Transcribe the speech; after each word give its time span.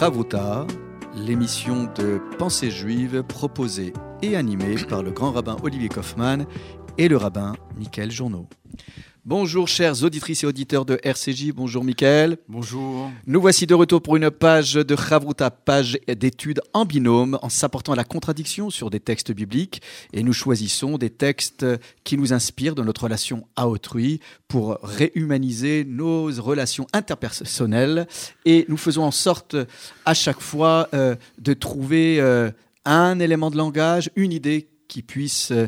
Chavruta, 0.00 0.66
l'émission 1.14 1.84
de 1.94 2.22
pensée 2.38 2.70
juive 2.70 3.22
proposée 3.22 3.92
et 4.22 4.34
animée 4.34 4.76
par 4.88 5.02
le 5.02 5.10
grand 5.10 5.30
rabbin 5.30 5.58
Olivier 5.62 5.90
Kaufmann 5.90 6.46
et 6.96 7.06
le 7.06 7.18
rabbin 7.18 7.52
Michael 7.76 8.10
Journeau. 8.10 8.48
Bonjour 9.26 9.68
chers 9.68 10.02
auditrices 10.02 10.44
et 10.44 10.46
auditeurs 10.46 10.86
de 10.86 10.98
RCJ, 11.02 11.52
bonjour 11.52 11.84
Michael. 11.84 12.38
Bonjour. 12.48 13.10
Nous 13.26 13.38
voici 13.38 13.66
de 13.66 13.74
retour 13.74 14.00
pour 14.00 14.16
une 14.16 14.30
page 14.30 14.72
de 14.72 14.96
Chavruta, 14.96 15.50
page 15.50 15.98
d'études 16.08 16.62
en 16.72 16.86
binôme, 16.86 17.38
en 17.42 17.50
s'apportant 17.50 17.92
à 17.92 17.96
la 17.96 18.04
contradiction 18.04 18.70
sur 18.70 18.88
des 18.88 18.98
textes 18.98 19.30
bibliques. 19.30 19.82
Et 20.14 20.22
nous 20.22 20.32
choisissons 20.32 20.96
des 20.96 21.10
textes 21.10 21.66
qui 22.02 22.16
nous 22.16 22.32
inspirent 22.32 22.74
de 22.74 22.82
notre 22.82 23.04
relation 23.04 23.46
à 23.56 23.68
autrui 23.68 24.20
pour 24.48 24.78
réhumaniser 24.82 25.84
nos 25.86 26.30
relations 26.40 26.86
interpersonnelles. 26.94 28.08
Et 28.46 28.64
nous 28.70 28.78
faisons 28.78 29.02
en 29.02 29.10
sorte 29.10 29.54
à 30.06 30.14
chaque 30.14 30.40
fois 30.40 30.88
euh, 30.94 31.14
de 31.36 31.52
trouver 31.52 32.22
euh, 32.22 32.50
un 32.86 33.20
élément 33.20 33.50
de 33.50 33.58
langage, 33.58 34.10
une 34.16 34.32
idée 34.32 34.70
qui 34.88 35.02
puisse... 35.02 35.50
Euh, 35.52 35.66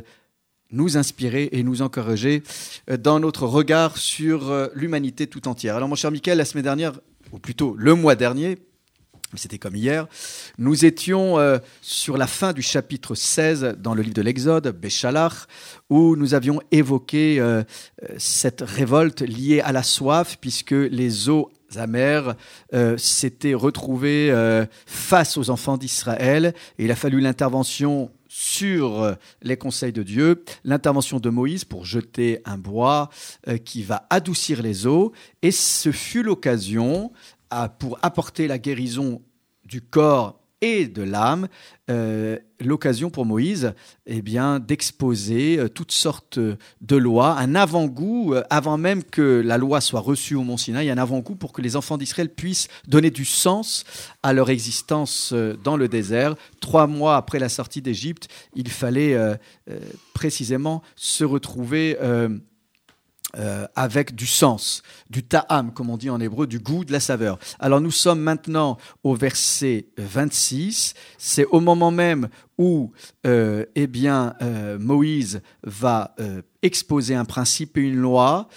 nous 0.73 0.97
inspirer 0.97 1.49
et 1.53 1.63
nous 1.63 1.83
encourager 1.83 2.43
euh, 2.91 2.97
dans 2.97 3.21
notre 3.21 3.47
regard 3.47 3.97
sur 3.97 4.51
euh, 4.51 4.69
l'humanité 4.75 5.27
tout 5.27 5.47
entière. 5.49 5.77
Alors 5.77 5.89
mon 5.89 5.95
cher 5.95 6.11
Michael, 6.11 6.39
la 6.39 6.45
semaine 6.45 6.65
dernière, 6.65 6.93
ou 7.31 7.39
plutôt 7.39 7.75
le 7.77 7.95
mois 7.95 8.15
dernier, 8.15 8.59
c'était 9.35 9.59
comme 9.59 9.77
hier, 9.77 10.09
nous 10.59 10.85
étions 10.85 11.39
euh, 11.39 11.59
sur 11.81 12.19
la 12.19 12.27
fin 12.27 12.53
du 12.53 12.61
chapitre 12.61 13.15
16 13.15 13.77
dans 13.79 13.95
le 13.95 14.03
livre 14.03 14.15
de 14.15 14.23
l'Exode, 14.23 14.69
Béchalach, 14.79 15.47
où 15.89 16.17
nous 16.17 16.35
avions 16.35 16.61
évoqué 16.71 17.43
cette 18.19 18.61
révolte 18.61 19.23
liée 19.23 19.61
à 19.61 19.73
la 19.73 19.83
soif, 19.83 20.37
puisque 20.39 20.73
les 20.73 21.31
eaux 21.31 21.51
amères 21.77 22.35
s'étaient 22.99 23.55
retrouvées 23.55 24.67
face 24.85 25.39
aux 25.39 25.49
enfants 25.49 25.79
d'Israël, 25.79 26.55
et 26.79 26.85
il 26.85 26.91
a 26.91 26.97
fallu 26.97 27.21
l'intervention 27.21 28.11
sur 28.35 29.03
euh, 29.03 29.15
les 29.43 29.59
conseils 29.59 29.93
de 29.93 30.03
Dieu, 30.03 30.43
l'intervention 30.65 31.21
de 31.21 31.29
Moïse 31.29 31.67
pour 31.67 31.85
jeter 31.85 32.41
un 32.47 32.57
bois 32.57 33.11
euh, 33.47 33.59
qui 33.59 33.83
va 33.83 34.07
adoucir 34.09 34.63
les 34.63 34.87
eaux, 34.87 35.13
et 35.43 35.51
ce 35.51 35.93
fut 35.93 36.23
l'occasion 36.23 37.13
pour 37.79 37.99
apporter 38.01 38.47
la 38.49 38.57
guérison 38.57 39.21
du 39.67 39.83
corps 39.83 40.42
et 40.63 40.87
de 40.87 41.03
l'âme, 41.03 41.49
euh, 41.91 42.39
l'occasion 42.61 43.11
pour 43.11 43.27
Moïse 43.27 43.75
eh 44.07 44.23
bien, 44.23 44.61
d'exposer 44.61 45.59
euh, 45.59 45.69
toutes 45.69 45.91
sortes 45.91 46.39
de 46.39 46.97
lois, 46.97 47.37
un 47.39 47.57
avant-goût, 47.57 48.35
euh, 48.35 48.45
avant 48.49 48.79
même 48.79 49.03
que 49.03 49.43
la 49.45 49.59
loi 49.59 49.81
soit 49.81 50.01
reçue 50.01 50.37
au 50.37 50.45
Mont 50.45 50.57
Sinaï, 50.57 50.89
un 50.89 50.99
avant-goût 50.99 51.35
pour 51.35 51.53
que 51.53 51.61
les 51.61 51.75
enfants 51.75 51.99
d'Israël 51.99 52.29
puissent 52.29 52.69
donner 52.87 53.11
du 53.11 53.25
sens 53.25 53.85
à 54.23 54.33
leur 54.33 54.49
existence 54.51 55.35
dans 55.65 55.77
le 55.77 55.89
désert. 55.89 56.37
Trois 56.61 56.87
mois 56.87 57.17
après 57.17 57.41
la 57.41 57.49
sortie 57.49 57.83
d'Égypte, 57.83 58.29
il 58.55 58.71
fallait 58.71 59.17
précisément 60.15 60.83
se 60.95 61.25
retrouver 61.25 61.97
euh, 63.39 63.67
avec 63.77 64.15
du 64.15 64.27
sens, 64.27 64.83
du 65.09 65.23
ta'am, 65.23 65.73
comme 65.73 65.89
on 65.89 65.97
dit 65.97 66.11
en 66.11 66.21
hébreu, 66.21 66.47
du 66.47 66.59
goût, 66.59 66.85
de 66.85 66.93
la 66.93 67.01
saveur. 67.01 67.39
Alors 67.61 67.81
nous 67.81 67.91
sommes 67.91 68.21
maintenant 68.21 68.77
au 69.05 69.15
verset 69.15 69.87
26. 69.97 70.93
C'est 71.17 71.47
au 71.47 71.61
moment 71.61 71.91
même 71.91 72.29
où 72.59 72.93
euh, 73.27 73.65
eh 73.75 73.87
bien, 73.87 74.35
euh, 74.43 74.79
Moïse 74.79 75.41
va 75.63 76.15
exposer 76.61 77.15
un 77.15 77.25
principe 77.25 77.79
et 77.79 77.81
une 77.81 77.97
loi, 77.97 78.49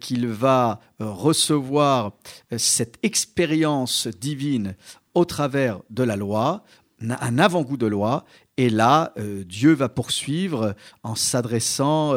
qu'il 0.00 0.26
va 0.26 0.80
recevoir 0.98 2.12
cette 2.56 2.98
expérience 3.02 4.08
divine 4.08 4.74
au 5.14 5.24
travers 5.26 5.80
de 5.90 6.02
la 6.02 6.16
loi, 6.16 6.64
un 7.00 7.38
avant-goût 7.38 7.76
de 7.76 7.86
loi, 7.86 8.24
et 8.56 8.70
là, 8.70 9.12
Dieu 9.46 9.72
va 9.74 9.88
poursuivre 9.88 10.74
en 11.04 11.14
s'adressant 11.14 12.14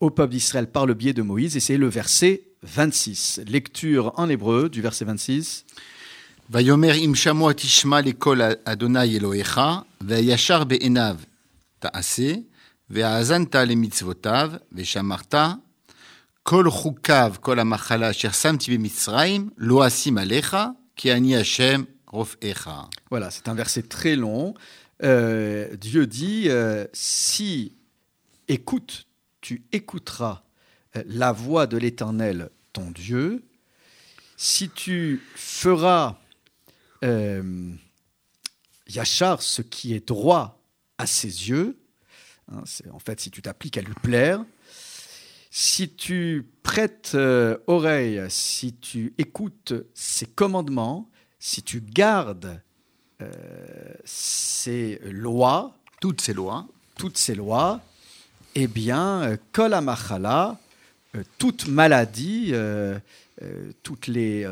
au 0.00 0.10
peuple 0.10 0.32
d'Israël 0.32 0.66
par 0.66 0.86
le 0.86 0.94
biais 0.94 1.12
de 1.12 1.22
Moïse, 1.22 1.56
et 1.56 1.60
c'est 1.60 1.76
le 1.76 1.88
verset 1.88 2.42
26. 2.62 3.42
Lecture 3.46 4.12
en 4.16 4.28
hébreu 4.28 4.68
du 4.68 4.82
verset 4.82 5.04
26. 5.04 5.64
Voilà, 23.10 23.30
c'est 23.30 23.48
un 23.48 23.54
verset 23.54 23.82
très 23.82 24.16
long. 24.16 24.54
Euh, 25.04 25.76
Dieu 25.76 26.06
dit, 26.06 26.46
euh, 26.48 26.86
si 26.92 27.76
écoute 28.48 29.06
tu 29.40 29.64
écouteras 29.72 30.42
euh, 30.96 31.02
la 31.06 31.32
voix 31.32 31.66
de 31.66 31.76
l'Éternel, 31.76 32.50
ton 32.72 32.90
Dieu, 32.90 33.44
si 34.36 34.70
tu 34.70 35.22
feras 35.34 36.18
euh, 37.04 37.72
Yachar 38.88 39.42
ce 39.42 39.62
qui 39.62 39.94
est 39.94 40.08
droit 40.08 40.62
à 40.98 41.06
ses 41.06 41.48
yeux, 41.48 41.78
hein, 42.50 42.62
en 42.92 42.98
fait 42.98 43.20
si 43.20 43.30
tu 43.30 43.42
t'appliques 43.42 43.78
à 43.78 43.82
lui 43.82 43.94
plaire, 44.02 44.44
si 45.50 45.94
tu 45.94 46.48
prêtes 46.62 47.12
euh, 47.14 47.58
oreille, 47.66 48.22
si 48.28 48.74
tu 48.74 49.14
écoutes 49.18 49.74
ses 49.94 50.26
commandements, 50.26 51.10
si 51.38 51.62
tu 51.62 51.80
gardes 51.80 52.62
ses 54.04 54.98
lois, 55.04 55.76
toutes 56.00 56.22
ces 56.22 56.32
lois, 56.32 56.66
toutes 56.96 57.18
ces 57.18 57.34
lois, 57.34 57.82
eh 58.54 58.66
bien, 58.66 59.22
euh, 59.22 59.36
kol 59.52 59.74
amachala, 59.74 60.58
euh, 61.16 61.22
toute 61.38 61.68
maladie, 61.68 62.50
euh, 62.52 62.98
toutes, 63.82 64.06
les, 64.06 64.46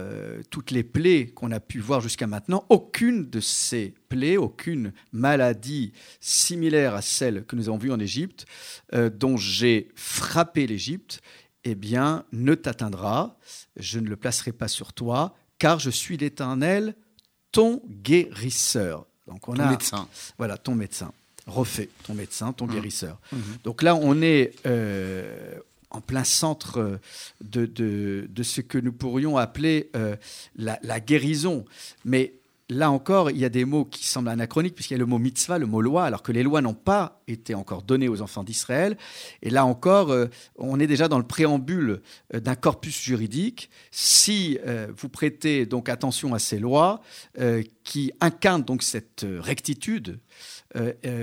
toutes 0.48 0.70
les 0.70 0.82
plaies 0.82 1.26
qu'on 1.26 1.53
a 1.53 1.60
pu 1.60 1.78
voir 1.78 2.00
jusqu'à 2.00 2.26
maintenant, 2.26 2.64
aucune 2.70 3.28
de 3.28 3.38
ces 3.38 3.92
plaies, 4.09 4.38
aucune 4.38 4.92
maladie 5.12 5.92
similaire 6.20 6.94
à 6.94 7.03
celle 7.03 7.44
que 7.44 7.54
nous 7.54 7.69
avons 7.69 7.76
vue 7.76 7.92
en 7.92 8.00
Égypte, 8.00 8.47
dont 8.94 9.36
j'ai 9.36 9.91
frappé 9.94 10.66
l'Égypte, 10.66 11.20
eh 11.65 11.75
bien, 11.75 12.25
ne 12.32 12.54
t'atteindra, 12.54 13.36
je 13.76 13.98
ne 13.98 14.09
le 14.09 14.16
placerai 14.16 14.53
pas 14.53 14.69
sur 14.69 14.94
toi, 14.94 15.36
car 15.59 15.78
je 15.78 15.91
suis 15.91 16.16
l'Éternel, 16.16 16.94
ton 17.53 17.82
guérisseur. 17.86 19.04
Donc 19.26 19.48
on 19.48 19.53
ton 19.53 19.69
médecin. 19.69 20.09
Voilà, 20.38 20.56
ton 20.56 20.75
médecin 20.75 21.12
refait, 21.48 21.88
ton 22.04 22.14
médecin, 22.14 22.53
ton 22.53 22.66
mmh. 22.66 22.72
guérisseur. 22.72 23.19
Mmh. 23.32 23.36
Donc 23.64 23.82
là, 23.82 23.97
on 23.97 24.20
est 24.22 24.53
euh, 24.66 25.54
en 25.91 26.00
plein 26.00 26.25
centre 26.25 27.00
de, 27.42 27.66
de, 27.66 28.42
ce 28.42 28.60
que 28.60 28.78
nous 28.78 28.92
pourrions 28.92 29.36
appeler 29.36 29.91
euh, 29.97 30.16
la, 30.56 31.00
guérison. 31.00 31.64
Mais 32.04 32.34
là 32.69 32.91
encore, 32.91 33.31
il 33.31 33.38
y 33.38 33.44
a 33.47 33.48
des 33.48 33.64
mots 33.64 33.86
qui 33.86 34.06
semblent 34.06 34.28
anachroniques, 34.28 34.75
puisqu'il 34.75 34.94
y 34.94 34.97
a 34.97 34.98
le 34.98 35.06
mot 35.06 35.19
mitzvah, 35.19 35.59
le 35.59 35.64
mot 35.64 35.81
loi, 35.81 36.04
alors 36.04 36.22
que 36.22 36.31
les 36.31 36.42
lois 36.42 36.60
n'ont 36.60 36.75
pas 36.75 37.22
été 37.26 37.54
encore 37.54 37.82
données 37.82 38.09
aux 38.09 38.20
enfants 38.20 38.44
d'Israël. 38.44 38.98
Et 39.42 39.48
là 39.48 39.65
encore, 39.65 40.10
euh, 40.10 40.26
on 40.56 40.78
est 40.78 40.86
déjà 40.86 41.09
dans 41.09 41.19
le 41.19 41.26
préambule 41.26 42.03
d'un 42.34 42.54
corpus 42.54 43.00
juridique. 43.03 43.70
Si 43.91 44.59
vous 44.97 45.09
prêtez 45.09 45.65
donc 45.65 45.88
attention 45.88 46.34
à 46.34 46.38
ces 46.38 46.59
lois, 46.59 47.00
qui 47.84 48.12
incarnent 48.20 48.65
donc 48.65 48.82
cette 48.82 49.25
rectitude, 49.41 50.09
euh, 50.10 50.15
euh, 50.19 50.58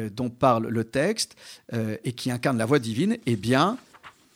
dont 0.09 0.29
parle 0.29 0.67
le 0.67 0.83
texte 0.83 1.35
euh, 1.73 1.97
et 2.03 2.13
qui 2.13 2.31
incarne 2.31 2.57
la 2.57 2.65
voix 2.65 2.79
divine, 2.79 3.17
eh 3.25 3.35
bien, 3.35 3.77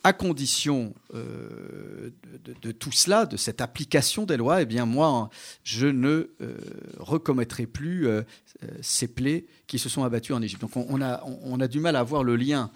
à 0.04 0.12
condition 0.12 0.94
de, 1.12 2.72
tout 2.72 2.92
cela, 2.92 3.26
de 3.26 3.36
cette 3.36 3.60
application 3.60 4.26
des 4.26 4.36
lois, 4.36 4.62
eh 4.62 4.66
bien 4.66 4.86
moi, 4.86 5.30
je 5.64 5.86
ne 5.86 6.30
recommettrai 6.98 7.66
plus 7.66 8.08
ces 8.80 9.08
plaies 9.08 9.46
qui 9.66 9.78
se 9.78 9.88
sont 9.88 10.04
abattues 10.04 10.32
en 10.32 10.42
Égypte. 10.42 10.60
Donc 10.60 10.76
on, 10.76 11.00
a, 11.02 11.22
on, 11.24 11.60
a, 11.60 11.68
du 11.68 11.80
mal 11.80 11.96
à 11.96 12.02
voir 12.02 12.22
le 12.22 12.36
lien. 12.36 12.70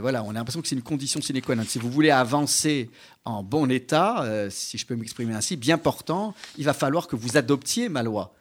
voilà, 0.00 0.22
on 0.22 0.30
a 0.30 0.34
l'impression 0.34 0.62
que 0.62 0.68
c'est 0.68 0.76
une 0.76 0.82
condition 0.82 1.20
sine 1.20 1.40
qua 1.40 1.56
non. 1.56 1.64
Si 1.66 1.78
vous 1.78 1.90
voulez 1.90 2.10
avancer 2.10 2.90
en 3.24 3.42
bon 3.42 3.70
état, 3.70 4.24
si 4.50 4.78
je 4.78 4.86
peux 4.86 4.94
m'exprimer 4.94 5.34
ainsi, 5.34 5.56
bien 5.56 5.78
portant, 5.78 6.34
il 6.58 6.64
va 6.64 6.74
falloir 6.74 7.08
que 7.08 7.16
vous 7.16 7.36
adoptiez 7.36 7.88
ma 7.88 8.02
loi. 8.02 8.34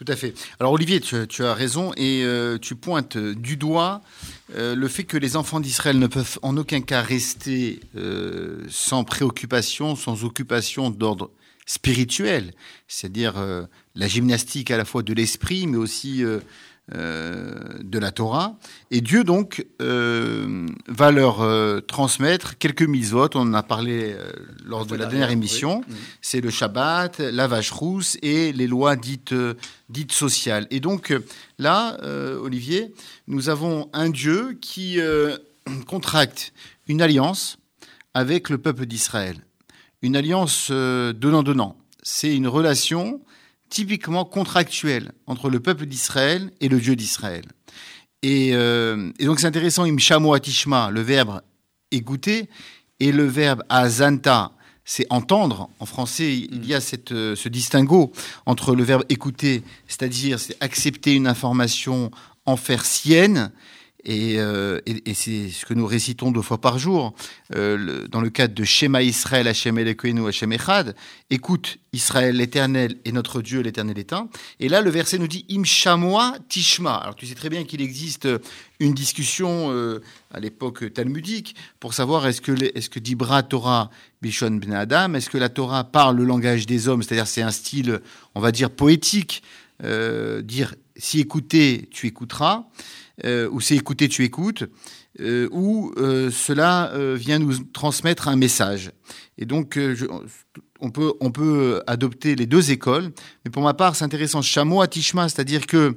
Tout 0.00 0.10
à 0.10 0.16
fait. 0.16 0.32
Alors 0.58 0.72
Olivier, 0.72 0.98
tu, 0.98 1.44
as 1.44 1.52
raison 1.52 1.92
et 1.94 2.22
euh, 2.24 2.56
tu 2.56 2.74
pointes 2.74 3.18
du 3.18 3.58
doigt 3.58 4.00
euh, 4.56 4.74
le 4.74 4.88
fait 4.88 5.04
que 5.04 5.18
les 5.18 5.36
enfants 5.36 5.60
d'Israël 5.60 5.98
ne 5.98 6.06
peuvent 6.06 6.38
en 6.40 6.56
aucun 6.56 6.80
cas 6.80 7.02
rester 7.02 7.80
euh, 7.96 8.64
sans 8.70 9.04
préoccupation, 9.04 9.96
sans 9.96 10.24
occupation 10.24 10.90
d'ordre 10.90 11.30
spirituel, 11.66 12.52
c'est-à-dire 12.88 13.34
la 13.94 14.08
gymnastique 14.08 14.70
à 14.70 14.76
la 14.76 14.84
fois 14.84 15.02
de 15.02 15.12
l'esprit, 15.12 15.66
mais 15.66 15.76
aussi 15.76 16.24
de 16.92 17.98
la 17.98 18.10
Torah. 18.10 18.56
Et 18.90 19.00
Dieu 19.00 19.22
donc 19.22 19.64
va 19.78 21.10
leur 21.12 21.86
transmettre 21.86 22.58
quelques 22.58 22.82
mitzvot. 22.82 23.28
On 23.34 23.42
en 23.42 23.54
a 23.54 23.62
parlé 23.62 24.16
lors 24.64 24.84
de 24.84 24.96
la 24.96 25.06
dernière 25.06 25.30
émission. 25.30 25.82
Mm. 25.82 25.94
C'est 26.20 26.40
le 26.40 26.50
Shabbat, 26.50 27.20
la 27.20 27.46
vache 27.46 27.70
rousse 27.70 28.16
et 28.22 28.52
les 28.52 28.66
lois 28.66 28.96
dites, 28.96 29.34
dites 29.88 30.12
sociales. 30.12 30.66
Et 30.72 30.80
donc 30.80 31.14
là, 31.60 31.98
Olivier, 32.42 32.92
nous 33.28 33.48
avons 33.48 33.88
un 33.92 34.10
Dieu 34.10 34.58
qui 34.60 34.98
contracte 35.86 36.52
une 36.88 37.00
alliance 37.00 37.59
avec 38.14 38.48
le 38.48 38.58
peuple 38.58 38.86
d'Israël. 38.86 39.36
Une 40.02 40.16
alliance 40.16 40.68
euh, 40.70 41.12
donnant-donnant. 41.12 41.76
C'est 42.02 42.34
une 42.34 42.48
relation 42.48 43.20
typiquement 43.68 44.24
contractuelle 44.24 45.12
entre 45.26 45.48
le 45.48 45.60
peuple 45.60 45.86
d'Israël 45.86 46.50
et 46.60 46.68
le 46.68 46.80
Dieu 46.80 46.96
d'Israël. 46.96 47.44
Et, 48.22 48.50
euh, 48.52 49.10
donc 49.20 49.40
c'est 49.40 49.46
intéressant, 49.46 49.84
imshamo 49.84 50.34
atishma, 50.34 50.90
le 50.90 51.00
verbe 51.00 51.40
écouter, 51.90 52.48
et 52.98 53.12
le 53.12 53.24
verbe 53.24 53.62
azanta, 53.68 54.52
c'est 54.84 55.06
entendre. 55.10 55.70
En 55.78 55.86
français, 55.86 56.36
il 56.36 56.66
y 56.66 56.74
a 56.74 56.80
cette, 56.80 57.12
euh, 57.12 57.34
ce 57.36 57.48
distinguo 57.48 58.12
entre 58.44 58.74
le 58.74 58.82
verbe 58.82 59.04
écouter, 59.08 59.62
c'est-à-dire 59.86 60.38
c'est 60.38 60.56
accepter 60.60 61.14
une 61.14 61.26
information, 61.26 62.10
en 62.46 62.56
faire 62.56 62.84
sienne, 62.84 63.52
euh, 64.08 64.80
et, 64.86 65.14
c'est 65.14 65.48
ce 65.50 65.66
que 65.66 65.74
nous 65.74 65.86
récitons 65.86 66.30
deux 66.30 66.42
fois 66.42 66.58
par 66.58 66.78
jour 66.78 67.14
euh, 67.54 68.06
dans 68.08 68.20
le 68.20 68.30
cadre 68.30 68.54
de 68.54 68.64
Shema 68.64 69.02
Israël, 69.02 69.46
Hashem 69.46 69.78
Elokeinu, 69.78 70.26
Hashem 70.26 70.52
Echad. 70.52 70.94
Écoute 71.28 71.78
Israël, 71.92 72.36
l'Éternel 72.36 72.96
et 73.04 73.12
notre 73.12 73.42
Dieu, 73.42 73.60
l'Éternel 73.60 73.98
est 73.98 74.12
un. 74.12 74.28
Et 74.58 74.68
là, 74.68 74.80
le 74.80 74.90
verset 74.90 75.18
nous 75.18 75.28
dit 75.28 75.44
Im 75.50 75.62
Tishma. 76.48 76.94
Alors 76.94 77.16
tu 77.16 77.26
sais 77.26 77.34
très 77.34 77.50
bien 77.50 77.64
qu'il 77.64 77.82
existe 77.82 78.28
une 78.78 78.94
discussion 78.94 79.70
euh, 79.70 80.00
à 80.32 80.40
l'époque 80.40 80.92
talmudique 80.92 81.54
pour 81.78 81.92
savoir 81.92 82.26
est-ce 82.26 82.40
que, 82.40 82.52
est-ce 82.74 82.88
que 82.88 82.98
Dibra 82.98 83.42
Torah 83.42 83.90
Bishon 84.22 84.52
Ben 84.52 84.72
Adam, 84.72 85.14
est-ce 85.14 85.28
que 85.28 85.38
la 85.38 85.50
Torah 85.50 85.84
parle 85.84 86.16
le 86.16 86.24
langage 86.24 86.66
des 86.66 86.88
hommes, 86.88 87.02
c'est-à-dire 87.02 87.26
c'est 87.26 87.42
un 87.42 87.50
style, 87.50 88.00
on 88.34 88.40
va 88.40 88.52
dire, 88.52 88.70
poétique, 88.70 89.42
dire 89.82 90.74
si 90.96 91.20
écouter, 91.20 91.88
tu 91.90 92.06
écouteras. 92.06 92.66
Euh, 93.24 93.48
ou 93.50 93.60
c'est 93.60 93.76
écouter, 93.76 94.08
tu 94.08 94.24
écoutes, 94.24 94.64
euh, 95.20 95.48
ou 95.52 95.92
euh, 95.98 96.30
cela 96.30 96.92
vient 97.16 97.38
nous 97.38 97.58
transmettre 97.64 98.28
un 98.28 98.36
message. 98.36 98.92
Et 99.36 99.44
donc, 99.44 99.78
on, 100.80 100.90
peut, 100.90 101.12
on 101.20 101.30
peut 101.30 101.82
adopter 101.86 102.34
les 102.34 102.46
deux 102.46 102.70
écoles, 102.70 103.12
mais 103.44 103.50
pour 103.50 103.62
ma 103.62 103.74
part, 103.74 103.96
c'est 103.96 104.04
intéressant. 104.04 104.42
Chameau 104.42 104.80
à 104.80 104.86
c'est-à-dire 104.90 105.66
que 105.66 105.96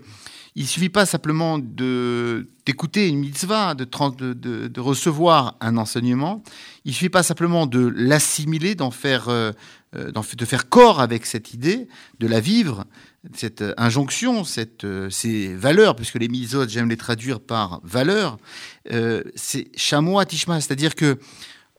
il 0.56 0.68
suffit 0.68 0.90
pas 0.90 1.08
simplement 1.08 1.58
de 1.58 2.48
d'écouter 2.68 3.08
une 3.08 3.18
mitzvah, 3.18 3.74
de, 3.74 4.80
recevoir 4.80 5.58
un 5.62 5.78
enseignement. 5.78 6.44
Il 6.86 6.94
suffit 6.94 7.10
pas 7.10 7.24
simplement 7.24 7.66
de 7.66 7.92
l'assimiler, 7.96 8.76
d'en 8.76 8.92
faire, 8.92 9.30
de 9.94 10.46
faire 10.46 10.70
corps 10.70 11.02
avec 11.02 11.26
cette 11.26 11.56
idée, 11.56 11.88
de 12.20 12.28
la 12.28 12.40
vivre, 12.40 12.86
cette 13.34 13.62
euh, 13.62 13.74
injonction, 13.78 14.44
euh, 14.84 15.10
ces 15.10 15.56
valeurs, 15.56 15.96
puisque 15.96 16.16
les 16.16 16.28
misotes, 16.28 16.70
j'aime 16.70 16.90
les 16.90 16.98
traduire 16.98 17.40
par 17.40 17.80
valeurs, 17.84 18.38
euh, 18.92 19.24
c'est 19.36 19.70
chamois 19.76 20.26
tishma, 20.26 20.60
c'est-à-dire 20.60 20.96
que 20.96 21.20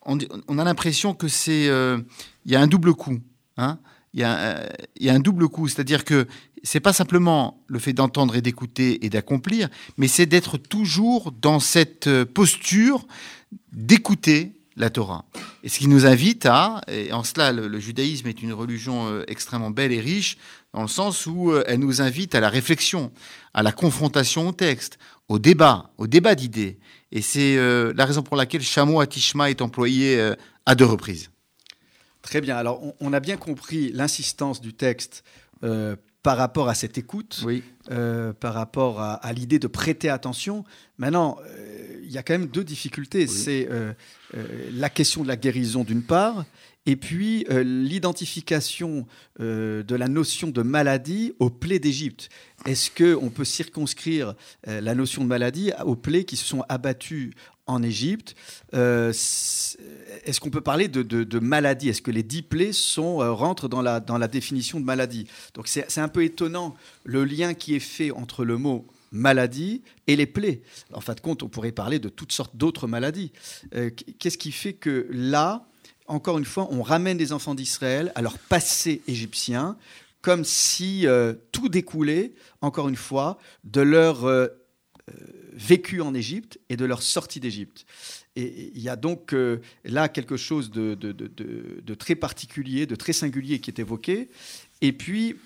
on, 0.07 0.19
a 0.59 0.65
l'impression 0.65 1.15
que 1.15 1.29
c'est, 1.29 1.65
il 1.65 2.53
y 2.53 2.55
a 2.55 2.61
un 2.61 2.67
double 2.67 2.93
coup, 2.93 3.21
hein. 3.57 3.79
Il 4.13 4.21
y, 4.21 4.23
a, 4.23 4.69
un 5.09 5.19
double 5.19 5.49
coup, 5.49 5.67
c'est-à-dire 5.67 6.05
que 6.05 6.29
c'est 6.63 6.79
pas 6.79 6.93
simplement 6.93 7.65
le 7.67 7.81
fait 7.81 7.95
d'entendre 7.95 8.37
et 8.37 8.43
d'écouter 8.43 9.05
et 9.05 9.11
d'accomplir, 9.11 9.69
mais 9.97 10.07
c'est 10.07 10.27
d'être 10.27 10.57
toujours 10.57 11.33
dans 11.33 11.59
cette 11.59 12.09
posture 12.25 13.09
d'écouter 13.73 14.53
la 14.77 14.91
Torah. 14.91 15.25
Et 15.65 15.69
ce 15.69 15.81
qui 15.81 15.89
nous 15.89 16.07
invite 16.07 16.47
à, 16.47 16.83
et 16.87 17.13
en 17.13 17.25
cela 17.25 17.51
le, 17.51 17.81
judaïsme 17.81 18.29
est 18.29 18.41
une 18.41 18.53
religion 18.53 19.25
extrêmement 19.27 19.71
belle 19.71 19.91
et 19.91 20.01
riche, 20.01 20.37
dans 20.75 20.83
le 20.83 20.89
sens 20.89 21.27
où 21.27 21.53
euh, 21.53 21.63
elle 21.67 21.79
nous 21.79 22.03
invite 22.03 22.35
à 22.35 22.41
la 22.41 22.49
réflexion, 22.49 23.13
à 23.55 23.63
la 23.63 23.73
confrontation 23.73 24.49
au 24.49 24.53
texte, 24.53 24.99
au 25.29 25.39
débat, 25.39 25.91
au 25.99 26.07
débat 26.07 26.35
d'idées. 26.35 26.79
Et 27.13 27.23
c'est 27.23 27.57
euh, 27.57 27.95
la 27.97 28.05
raison 28.05 28.23
pour 28.23 28.37
laquelle 28.37 28.61
chameau 28.61 29.01
atishma 29.01 29.51
est 29.51 29.63
employé 29.63 30.33
à 30.67 30.75
deux 30.75 30.85
reprises. 30.85 31.31
Très 32.23 32.41
bien. 32.41 32.57
Alors, 32.57 32.83
on, 33.01 33.13
a 33.13 33.21
bien 33.21 33.37
compris 33.37 33.93
l'insistance 33.93 34.61
du 34.61 34.73
texte 34.73 35.23
par 36.23 36.37
rapport 36.37 36.69
à 36.69 36.75
cette 36.75 36.99
écoute, 36.99 37.43
oui. 37.45 37.63
par 38.41 38.55
rapport 38.55 39.01
à, 39.01 39.33
l'idée 39.33 39.59
de 39.59 39.69
prêter 39.69 40.09
attention. 40.09 40.65
Maintenant, 40.99 41.39
il 42.05 42.13
y 42.13 42.19
a 42.19 42.23
quand 42.23 42.35
même 42.35 42.47
deux 42.47 42.65
difficultés. 42.65 43.27
C'est 43.27 43.69
euh, 43.71 43.93
la 44.73 44.91
question 44.91 45.23
de 45.23 45.29
la 45.29 45.37
guérison 45.37 45.85
d'une 45.85 46.03
part, 46.03 46.45
et 46.87 46.97
puis 46.97 47.47
euh, 47.51 47.63
l'identification 47.63 49.07
euh, 49.41 49.83
de 49.83 49.95
la 49.95 50.09
notion 50.09 50.49
de 50.49 50.63
maladie 50.63 51.33
aux 51.39 51.51
plaies 51.51 51.79
d'Égypte. 51.79 52.29
Est-ce 52.67 52.91
qu'on 52.91 53.31
peut 53.31 53.45
circonscrire 53.45 54.35
la 54.67 54.95
notion 54.95 55.23
de 55.23 55.29
maladie 55.29 55.71
aux 55.85 55.97
plaies 55.97 56.25
qui 56.25 56.37
se 56.37 56.47
sont 56.47 56.65
abattues 56.71 57.35
en 57.67 57.83
Égypte 57.83 58.35
Est-ce 58.73 59.77
qu'on 60.41 60.49
peut 60.49 60.63
parler 60.63 60.89
de, 60.89 61.39
maladie? 61.41 61.91
Est-ce 61.91 62.01
que 62.01 62.11
les 62.11 62.23
dix 62.23 62.41
plaies 62.41 62.73
sont, 62.73 63.19
rentrent 63.35 63.69
dans 63.69 63.83
la, 63.83 64.01
dans 64.01 64.17
la 64.17 64.29
définition 64.29 64.81
de 64.81 64.87
maladie? 64.87 65.27
Donc 65.53 65.69
c'est 65.69 65.99
un 65.99 66.09
peu 66.09 66.25
étonnant 66.25 66.75
le 67.05 67.27
lien 67.27 67.53
qui 67.53 67.75
est 67.75 67.81
fait 67.81 68.11
entre 68.13 68.47
le 68.47 68.57
mot 68.57 68.87
maladie 69.15 69.83
et 70.09 70.17
les 70.17 70.27
plaies. 70.27 70.61
En 70.93 71.01
fin 71.01 71.15
de 71.15 71.21
compte, 71.21 71.43
on 71.43 71.49
pourrait 71.49 71.73
parler 71.73 71.99
de 71.99 72.09
toutes 72.09 72.33
sortes 72.33 72.57
d'autres 72.57 72.87
maladies. 72.87 73.33
Euh, 73.75 73.91
qu'est-ce 74.19 74.37
qui 74.37 74.53
fait 74.53 74.75
que 74.75 75.07
là, 75.11 75.67
encore 76.07 76.37
une 76.37 76.45
fois, 76.45 76.69
on 76.71 76.83
ramène 76.83 77.17
les 77.17 77.33
enfants 77.33 77.55
d'Israël 77.55 78.13
à 78.17 78.23
leur 78.23 78.39
passé 78.39 79.03
égyptien, 79.07 79.79
comme 80.21 80.45
si 80.45 81.07
euh, 81.07 81.33
tout 81.53 81.69
découlait, 81.69 82.35
encore 82.61 82.89
une 82.89 82.97
fois, 82.97 83.39
de 83.63 83.81
leur 83.81 84.25
euh, 84.25 84.49
vécu 85.53 86.01
en 86.01 86.13
Égypte 86.13 86.59
et 86.69 86.77
de 86.77 86.85
leur 86.85 87.01
sortie 87.01 87.39
d'Égypte. 87.39 87.87
Et 88.35 88.73
il 88.75 88.83
y 88.83 88.89
a 88.89 88.97
donc 88.97 89.33
là 89.85 90.09
quelque 90.09 90.37
chose 90.37 90.73
de, 90.73 91.95
très 91.95 92.17
particulier, 92.17 92.85
de 92.87 92.97
très 92.97 93.13
singulier 93.13 93.61
qui 93.61 93.71
est 93.71 93.79
évoqué. 93.79 94.29
Et 94.81 94.93
puis, 94.93 95.37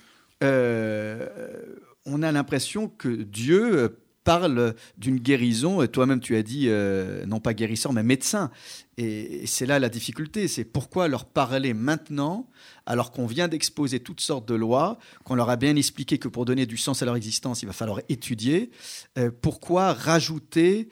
on 2.06 2.22
a 2.22 2.32
l'impression 2.32 2.88
que 2.88 3.08
Dieu 3.08 3.76
euh, 3.76 3.88
parle 4.24 4.74
d'une 4.98 5.18
guérison, 5.18 5.86
toi-même 5.86 6.20
tu 6.20 6.36
as 6.36 6.42
dit, 6.42 6.66
euh, 6.68 7.24
non 7.24 7.40
pas 7.40 7.54
guérisseur, 7.54 7.94
mais 7.94 8.02
médecin. 8.02 8.50
Et 8.98 9.46
c'est 9.46 9.64
là 9.64 9.78
la 9.78 9.88
difficulté, 9.88 10.48
c'est 10.48 10.64
pourquoi 10.64 11.08
leur 11.08 11.24
parler 11.24 11.72
maintenant, 11.72 12.50
alors 12.84 13.10
qu'on 13.10 13.26
vient 13.26 13.48
d'exposer 13.48 14.00
toutes 14.00 14.20
sortes 14.20 14.46
de 14.46 14.54
lois, 14.54 14.98
qu'on 15.24 15.34
leur 15.34 15.48
a 15.48 15.56
bien 15.56 15.76
expliqué 15.76 16.18
que 16.18 16.28
pour 16.28 16.44
donner 16.44 16.66
du 16.66 16.76
sens 16.76 17.00
à 17.00 17.06
leur 17.06 17.16
existence, 17.16 17.62
il 17.62 17.66
va 17.66 17.72
falloir 17.72 18.00
étudier, 18.10 18.70
euh, 19.16 19.30
pourquoi 19.30 19.92
rajouter 19.92 20.88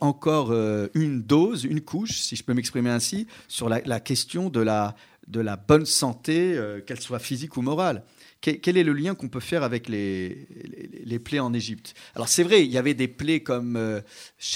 encore 0.00 0.54
une 0.94 1.20
dose, 1.20 1.64
une 1.64 1.82
couche, 1.82 2.20
si 2.20 2.36
je 2.36 2.42
peux 2.42 2.54
m'exprimer 2.54 2.88
ainsi, 2.88 3.26
sur 3.48 3.68
la, 3.68 4.00
question 4.00 4.48
de 4.48 4.60
la, 4.60 4.96
de 5.26 5.40
la 5.40 5.56
bonne 5.56 5.84
santé, 5.84 6.58
qu'elle 6.86 7.02
soit 7.02 7.18
physique 7.18 7.58
ou 7.58 7.60
morale 7.60 8.02
quel 8.40 8.76
est 8.76 8.84
le 8.84 8.92
lien 8.92 9.14
qu'on 9.14 9.28
peut 9.28 9.40
faire 9.40 9.64
avec 9.64 9.88
les, 9.88 10.46
les, 11.04 11.18
plaies 11.18 11.40
en 11.40 11.52
Égypte? 11.52 11.94
Alors 12.14 12.28
c'est 12.28 12.44
vrai, 12.44 12.64
il 12.64 12.70
y 12.70 12.78
avait 12.78 12.94
des 12.94 13.08
plaies 13.08 13.40
comme 13.40 13.76
euh, 13.76 14.00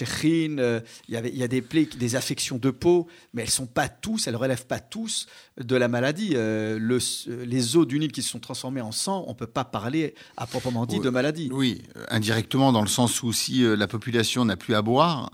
euh 0.05 0.81
il, 1.09 1.15
y 1.15 1.17
avait, 1.17 1.31
il 1.31 1.37
y 1.37 1.43
a 1.43 1.49
des 1.49 1.63
plaies, 1.63 1.89
des 1.99 2.15
affections 2.15 2.59
de 2.59 2.71
peau, 2.71 3.09
mais 3.35 3.43
elles 3.43 3.51
sont 3.51 3.67
pas 3.67 3.89
tous, 3.89 4.29
elles 4.29 4.37
relèvent 4.37 4.67
pas 4.67 4.79
tous 4.79 5.27
de 5.61 5.75
la 5.75 5.89
maladie. 5.89 6.33
Euh, 6.35 6.79
le, 6.79 6.99
les 7.45 7.77
os 7.77 7.87
du 7.87 7.99
Nil 7.99 8.13
qui 8.13 8.23
se 8.23 8.31
sont 8.31 8.41
transformés 8.41 8.81
en 8.81 8.93
sang, 8.93 9.25
on 9.27 9.35
peut 9.35 9.47
pas 9.49 9.65
parler 9.65 10.15
à 10.37 10.47
proprement 10.47 10.87
dit 10.87 11.01
de 11.01 11.11
maladie. 11.11 11.51
Oui, 11.53 11.83
indirectement 12.09 12.73
dans 12.73 12.83
le 12.83 12.89
sens 12.89 13.23
où 13.25 13.33
si 13.33 13.65
euh, 13.65 13.75
la 13.75 13.89
population 13.89 14.45
n'a 14.45 14.57
plus 14.57 14.75
à 14.75 14.83
boire, 14.83 15.31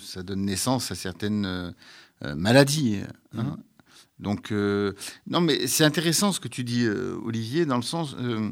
ça 0.00 0.22
donne 0.22 0.44
naissance 0.44 0.92
à 0.92 0.94
certaines 0.94 1.74
maladies. 2.22 3.00
Hein. 3.36 3.42
Mmh. 3.42 3.56
Donc, 4.20 4.52
euh, 4.52 4.92
non, 5.26 5.40
mais 5.40 5.66
c'est 5.66 5.84
intéressant 5.84 6.32
ce 6.32 6.40
que 6.40 6.48
tu 6.48 6.62
dis, 6.62 6.84
euh, 6.84 7.16
Olivier, 7.24 7.64
dans 7.64 7.76
le 7.76 7.82
sens 7.82 8.14
euh, 8.18 8.50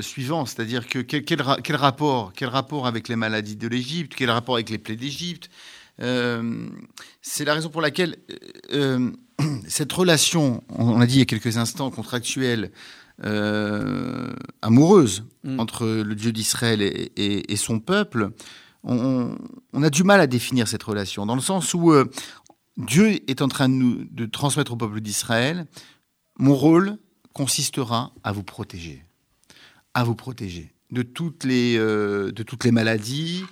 suivant, 0.00 0.46
c'est-à-dire 0.46 0.86
que 0.86 1.00
quel, 1.00 1.42
rapport, 1.76 2.32
quel 2.32 2.48
rapport 2.48 2.86
avec 2.86 3.08
les 3.08 3.16
maladies 3.16 3.56
de 3.56 3.66
l'Égypte, 3.66 4.12
quel 4.16 4.30
rapport 4.30 4.54
avec 4.54 4.70
les 4.70 4.78
plaies 4.78 4.96
d'Égypte 4.96 5.50
C'est 5.98 7.44
la 7.44 7.54
raison 7.54 7.70
pour 7.70 7.80
laquelle 7.80 8.16
cette 9.66 9.92
relation, 9.92 10.62
on 10.68 11.00
a 11.00 11.06
dit 11.06 11.16
il 11.16 11.18
y 11.18 11.22
a 11.22 11.26
quelques 11.26 11.56
instants, 11.56 11.90
contractuelle, 11.90 12.70
amoureuse 14.62 15.24
mm. 15.42 15.58
entre 15.58 15.86
le 15.86 16.14
Dieu 16.14 16.30
d'Israël 16.32 16.82
et, 16.82 17.56
son 17.56 17.80
peuple, 17.80 18.30
on, 18.84 19.36
on, 19.72 19.82
a 19.82 19.90
du 19.90 20.04
mal 20.04 20.20
à 20.20 20.28
définir 20.28 20.68
cette 20.68 20.84
relation, 20.84 21.26
dans 21.26 21.34
le 21.34 21.40
sens 21.40 21.74
où 21.74 21.92
Dieu 22.78 23.20
est 23.28 23.42
en 23.42 23.48
train 23.48 23.68
de, 23.68 23.74
nous, 23.74 24.26
transmettre 24.28 24.72
au 24.72 24.76
peuple 24.76 25.00
d'Israël, 25.00 25.66
mon 26.38 26.54
rôle 26.54 26.96
consistera 27.32 28.12
à 28.22 28.30
vous 28.30 28.44
protéger. 28.44 29.04
À 29.94 30.04
vous 30.04 30.14
protéger. 30.14 30.72
de 30.92 31.02
toutes 31.02 31.42
les, 31.42 31.76
euh, 31.76 32.32
maladies, 32.70 33.44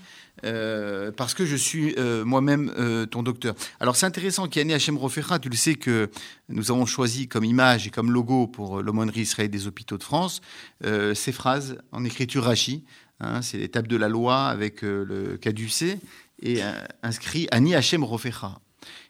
euh, 0.45 1.11
parce 1.11 1.35
que 1.35 1.45
je 1.45 1.56
suis 1.56 1.95
euh, 1.99 2.25
moi-même 2.25 2.73
ton 3.11 3.25
docteur. 3.25 3.56
Alors 3.80 3.97
c'est 3.97 4.06
intéressant 4.06 4.47
qu'Yanné 4.47 4.75
Hachem 4.75 4.97
Rofecha, 4.97 5.40
tu 5.40 5.49
le 5.49 5.56
sais 5.56 5.75
que 5.75 6.09
nous 6.49 6.71
avons 6.71 6.87
choisi 6.87 7.26
comme 7.26 7.45
image 7.45 7.88
et 7.88 7.90
comme 7.90 8.12
logo 8.12 8.47
pour 8.47 8.80
l'aumônerie 8.80 9.23
Israël 9.23 9.50
des 9.50 9.66
hôpitaux 9.66 9.99
de 9.99 10.04
France 10.04 10.40
ces 10.83 11.33
phrases 11.33 11.78
en 11.90 12.04
écriture 12.04 12.45
Rachi. 12.45 12.85
Hein, 13.18 13.42
c'est 13.42 13.66
tables 13.68 13.88
de 13.88 13.97
la 13.97 14.09
loi 14.09 14.47
avec 14.47 14.83
le 14.83 15.37
caducé 15.37 15.99
et 16.40 16.61
inscrit 17.02 17.49
Ani 17.50 17.75
Hachem 17.75 18.04
Rofecha. 18.04 18.61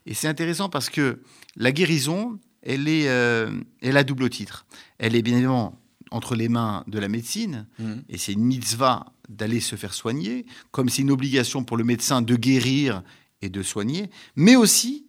Et 0.07 0.15
c'est 0.15 0.29
intéressant 0.29 0.69
parce 0.69 0.91
que 0.91 1.21
la 1.57 1.73
guérison, 1.73 2.39
elle, 2.63 2.89
est, 2.89 3.09
euh, 3.09 3.51
elle 3.83 3.97
a 3.97 4.05
double 4.05 4.29
titre. 4.31 4.67
Elle 4.99 5.15
est 5.17 5.23
bien 5.23 5.35
évidemment 5.35 5.79
entre 6.13 6.35
les 6.37 6.49
mains 6.49 6.85
de 6.87 6.99
la 7.01 7.09
médecine, 7.09 7.67
Mhm. 7.81 8.03
et 8.09 8.17
c'est 8.19 8.33
une 8.33 8.45
mitzvah 8.45 9.07
d'aller 9.29 9.61
se 9.61 9.75
faire 9.77 9.93
soigner, 9.93 10.47
comme 10.71 10.89
c'est 10.89 11.03
une 11.03 11.11
obligation 11.11 11.65
pour 11.65 11.77
le 11.77 11.83
médecin 11.85 12.23
de 12.23 12.37
guérir 12.37 13.03
et 13.43 13.49
de 13.49 13.63
soigner, 13.63 14.09
mais 14.37 14.55
aussi, 14.55 15.07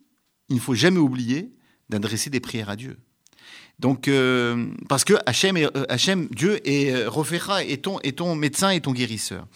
il 0.49 0.55
ne 0.55 0.61
faut 0.61 0.73
jamais 0.73 0.97
oublier 0.97 1.51
d'adresser 1.89 2.29
des 2.31 2.39
prières 2.39 2.69
à 2.69 2.75
Dieu. 2.75 2.97
Donc, 3.79 4.07
euh, 4.07 4.67
parce 4.89 5.03
que 5.03 5.13
Hachem, 5.27 5.55
est- 5.55 5.77
euh, 5.77 5.85
Hachem, 5.87 6.27
Dieu 6.31 6.59
est 6.67 6.91
euh, 6.91 7.59
est 7.67 7.83
ton, 7.83 7.99
est 7.99 8.17
ton 8.17 8.35
médecin 8.35 8.71
et 8.71 8.81
ton 8.81 8.91
guérisseur. 8.91 9.47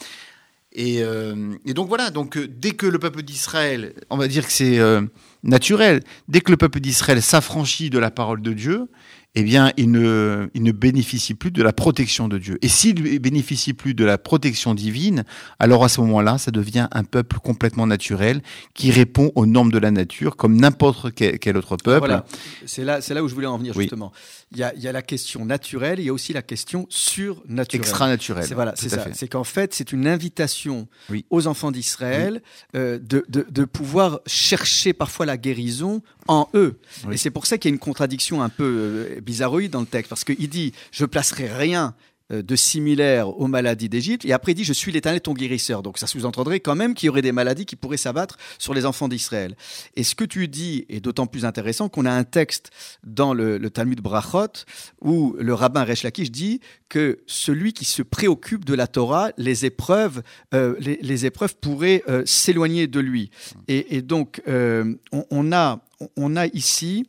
Et, 0.73 1.03
euh, 1.03 1.53
et 1.65 1.73
donc 1.73 1.89
voilà, 1.89 2.11
donc 2.11 2.37
euh, 2.37 2.47
dès 2.47 2.71
que 2.71 2.85
le 2.85 2.97
peuple 2.97 3.23
d'Israël, 3.23 3.93
on 4.09 4.17
va 4.17 4.27
dire 4.27 4.45
que 4.45 4.53
c'est 4.53 4.79
euh, 4.79 5.01
naturel, 5.43 6.01
dès 6.29 6.39
que 6.39 6.51
le 6.51 6.57
peuple 6.57 6.79
d'Israël 6.79 7.21
s'affranchit 7.21 7.89
de 7.89 7.99
la 7.99 8.09
parole 8.09 8.41
de 8.41 8.53
Dieu, 8.53 8.87
eh 9.35 9.43
bien, 9.43 9.71
il 9.77 9.91
ne, 9.91 10.49
il 10.53 10.63
ne 10.63 10.71
bénéficie 10.73 11.33
plus 11.35 11.51
de 11.51 11.63
la 11.63 11.71
protection 11.71 12.27
de 12.27 12.37
Dieu. 12.37 12.57
Et 12.61 12.67
s'il 12.67 13.01
ne 13.01 13.17
bénéficie 13.17 13.73
plus 13.73 13.93
de 13.93 14.03
la 14.03 14.17
protection 14.17 14.73
divine, 14.73 15.23
alors 15.57 15.85
à 15.85 15.89
ce 15.89 16.01
moment-là, 16.01 16.37
ça 16.37 16.51
devient 16.51 16.87
un 16.91 17.05
peuple 17.05 17.37
complètement 17.39 17.87
naturel 17.87 18.41
qui 18.73 18.91
répond 18.91 19.31
aux 19.35 19.45
normes 19.45 19.71
de 19.71 19.77
la 19.79 19.89
nature 19.91 20.35
comme 20.35 20.57
n'importe 20.59 21.13
quel, 21.13 21.55
autre 21.55 21.77
peuple. 21.77 21.99
Voilà, 21.99 22.25
c'est 22.65 22.83
là, 22.83 22.99
c'est 22.99 23.13
là 23.13 23.23
où 23.23 23.29
je 23.29 23.33
voulais 23.33 23.47
en 23.47 23.57
venir 23.57 23.73
Oui. 23.77 23.83
justement. 23.85 24.11
Il 24.51 24.57
y, 24.57 24.63
a, 24.63 24.73
il 24.75 24.81
y 24.81 24.87
a 24.89 24.91
la 24.91 25.01
question 25.01 25.45
naturelle, 25.45 25.99
il 25.99 26.05
y 26.05 26.09
a 26.09 26.13
aussi 26.13 26.33
la 26.33 26.41
question 26.41 26.85
surnaturelle. 26.89 27.81
Extra-naturel. 27.81 28.43
C'est 28.45 28.53
voilà, 28.53 28.73
c'est 28.75 28.89
ça. 28.89 29.05
C'est 29.13 29.29
qu'en 29.29 29.45
fait, 29.45 29.73
c'est 29.73 29.93
une 29.93 30.07
invitation 30.07 30.89
Oui. 31.09 31.25
aux 31.29 31.47
enfants 31.47 31.71
d'Israël 31.71 32.41
euh, 32.75 32.99
de, 32.99 33.23
de, 33.29 33.45
de 33.49 33.63
pouvoir 33.63 34.19
chercher 34.27 34.91
parfois 34.91 35.25
la 35.25 35.37
guérison 35.37 36.01
en 36.27 36.49
eux. 36.53 36.79
Et 37.11 37.17
c'est 37.17 37.31
pour 37.31 37.45
ça 37.45 37.57
qu'il 37.57 37.69
y 37.69 37.71
a 37.71 37.75
une 37.75 37.79
contradiction 37.79 38.41
un 38.43 38.49
peu 38.49 38.63
euh, 38.63 39.20
bizarroïde 39.21 39.71
dans 39.71 39.81
le 39.81 39.85
texte, 39.85 40.09
parce 40.09 40.23
qu'il 40.23 40.49
dit 40.49 40.73
je 40.91 41.05
placerai 41.05 41.47
rien 41.47 41.95
euh, 42.31 42.41
de 42.41 42.55
similaire 42.55 43.29
aux 43.39 43.47
maladies 43.47 43.89
d'Égypte, 43.89 44.25
et 44.25 44.33
après 44.33 44.53
il 44.53 44.55
dit 44.55 44.63
je 44.63 44.73
suis 44.73 44.91
l'Éternel 44.91 45.21
ton 45.21 45.33
guérisseur. 45.33 45.83
Donc 45.83 45.97
ça 45.97 46.07
sous-entendrait 46.07 46.59
quand 46.59 46.75
même 46.75 46.93
qu'il 46.93 47.07
y 47.07 47.09
aurait 47.09 47.21
des 47.21 47.31
maladies 47.31 47.65
qui 47.65 47.75
pourraient 47.75 47.97
s'abattre 47.97 48.37
sur 48.57 48.73
les 48.73 48.85
enfants 48.85 49.07
d'Israël. 49.07 49.55
Et 49.95 50.03
ce 50.03 50.15
que 50.15 50.23
tu 50.23 50.47
dis 50.47 50.85
est 50.89 50.99
d'autant 50.99 51.27
plus 51.27 51.45
intéressant 51.45 51.89
qu'on 51.89 52.05
a 52.05 52.11
un 52.11 52.23
texte 52.23 52.71
dans 53.03 53.33
le, 53.33 53.59
Talmud 53.69 54.01
Brachot 54.01 54.65
où 55.01 55.35
le 55.39 55.53
rabbin 55.53 55.83
Resh 55.83 56.03
Lakish 56.03 56.31
dit 56.31 56.59
que 56.89 57.19
celui 57.25 57.73
qui 57.73 57.85
se 57.85 58.01
préoccupe 58.01 58.65
de 58.65 58.73
la 58.73 58.87
Torah, 58.87 59.31
les 59.37 59.65
épreuves, 59.65 60.23
euh, 60.53 60.75
les, 60.79 61.25
épreuves 61.25 61.55
pourraient 61.55 62.03
euh, 62.09 62.23
s'éloigner 62.25 62.87
de 62.87 62.99
lui. 62.99 63.29
Et, 63.67 64.01
donc, 64.01 64.41
on, 64.47 65.51
a, 65.51 65.79
on 66.17 66.35
a 66.35 66.47
ici 66.47 67.05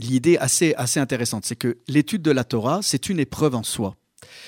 l'idée 0.00 0.36
assez, 0.38 0.74
assez 0.76 1.00
intéressante, 1.00 1.44
c'est 1.44 1.56
que 1.56 1.78
l'étude 1.88 2.22
de 2.22 2.30
la 2.30 2.44
Torah, 2.44 2.80
c'est 2.82 3.08
une 3.08 3.18
épreuve 3.18 3.54
en 3.54 3.62
soi. 3.62 3.96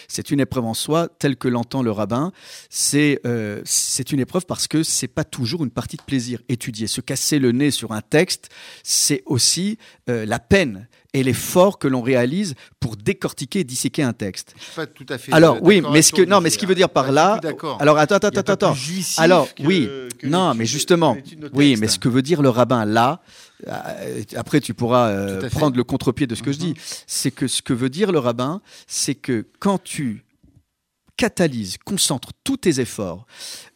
C'est 0.09 0.31
une 0.31 0.41
épreuve 0.41 0.65
en 0.65 0.75
soi, 0.75 1.09
telle 1.19 1.37
que 1.37 1.49
l'entend 1.49 1.83
le 1.83 1.91
rabbin. 1.91 2.33
C'est 2.69 3.21
euh, 3.27 3.63
une 4.11 4.21
épreuve 4.21 4.47
parce 4.47 4.69
que 4.69 4.83
c'est 4.83 5.09
pas 5.09 5.25
toujours 5.25 5.65
une 5.65 5.71
partie 5.71 5.97
de 5.97 6.03
plaisir. 6.03 6.41
Étudier, 6.49 6.87
se 6.87 7.01
casser 7.01 7.39
le 7.39 7.53
nez 7.53 7.71
sur 7.71 7.93
un 7.93 8.01
texte, 8.01 8.49
c'est 8.83 9.23
aussi 9.27 9.79
euh, 10.09 10.27
la 10.27 10.39
peine 10.39 10.89
et 11.15 11.23
l'effort 11.23 11.79
que 11.79 11.89
l'on 11.89 12.01
réalise 12.01 12.55
pour 12.81 12.97
décortiquer 12.97 13.61
et 13.61 13.65
disséquer 13.65 14.03
un 14.03 14.13
texte. 14.13 14.55
Je 14.59 14.65
suis 14.65 14.73
pas 14.75 14.87
tout 14.87 15.07
à 15.09 15.19
fait 15.19 15.33
Alors 15.33 15.59
oui, 15.63 15.83
mais 15.93 16.03
ce 16.03 16.13
que 16.13 16.23
non, 16.23 16.41
mais 16.41 16.51
ce 16.51 16.57
qui 16.57 16.67
veut 16.67 16.75
dire 16.75 16.89
par 16.89 17.09
du 17.09 17.13
là, 17.13 17.39
alors 17.81 17.99
attends, 17.99 18.17
attends, 18.17 18.29
attends, 18.29 18.53
attends. 18.53 18.75
Alors 19.19 19.49
oui, 19.61 19.91
non, 20.23 20.55
mais 20.55 20.65
justement, 20.65 21.17
oui, 21.53 21.77
mais 21.79 21.89
ce 21.89 21.99
que 21.99 22.09
veut 22.09 22.23
dire 22.23 22.41
le 22.41 22.49
rabbin 22.49 22.85
là, 22.87 23.21
après 23.67 24.61
tu 24.61 24.75
pourras 24.75 25.09
euh, 25.09 25.49
prendre 25.51 25.77
le 25.77 25.85
contre-pied 25.85 26.27
de 26.27 26.35
ce 26.35 26.43
que 26.43 26.53
je 26.53 26.59
dis, 26.59 26.75
c'est 27.07 27.31
que 27.31 27.47
ce 27.47 27.63
que 27.63 27.73
veut 27.73 27.91
dire 27.91 28.13
le 28.13 28.19
rabbin, 28.19 28.61
c'est 28.87 29.15
que 29.15 29.47
quand 29.59 29.83
tu 29.83 30.25
catalyses, 31.17 31.77
concentres 31.85 32.31
tous 32.45 32.57
tes 32.57 32.81
efforts 32.81 33.27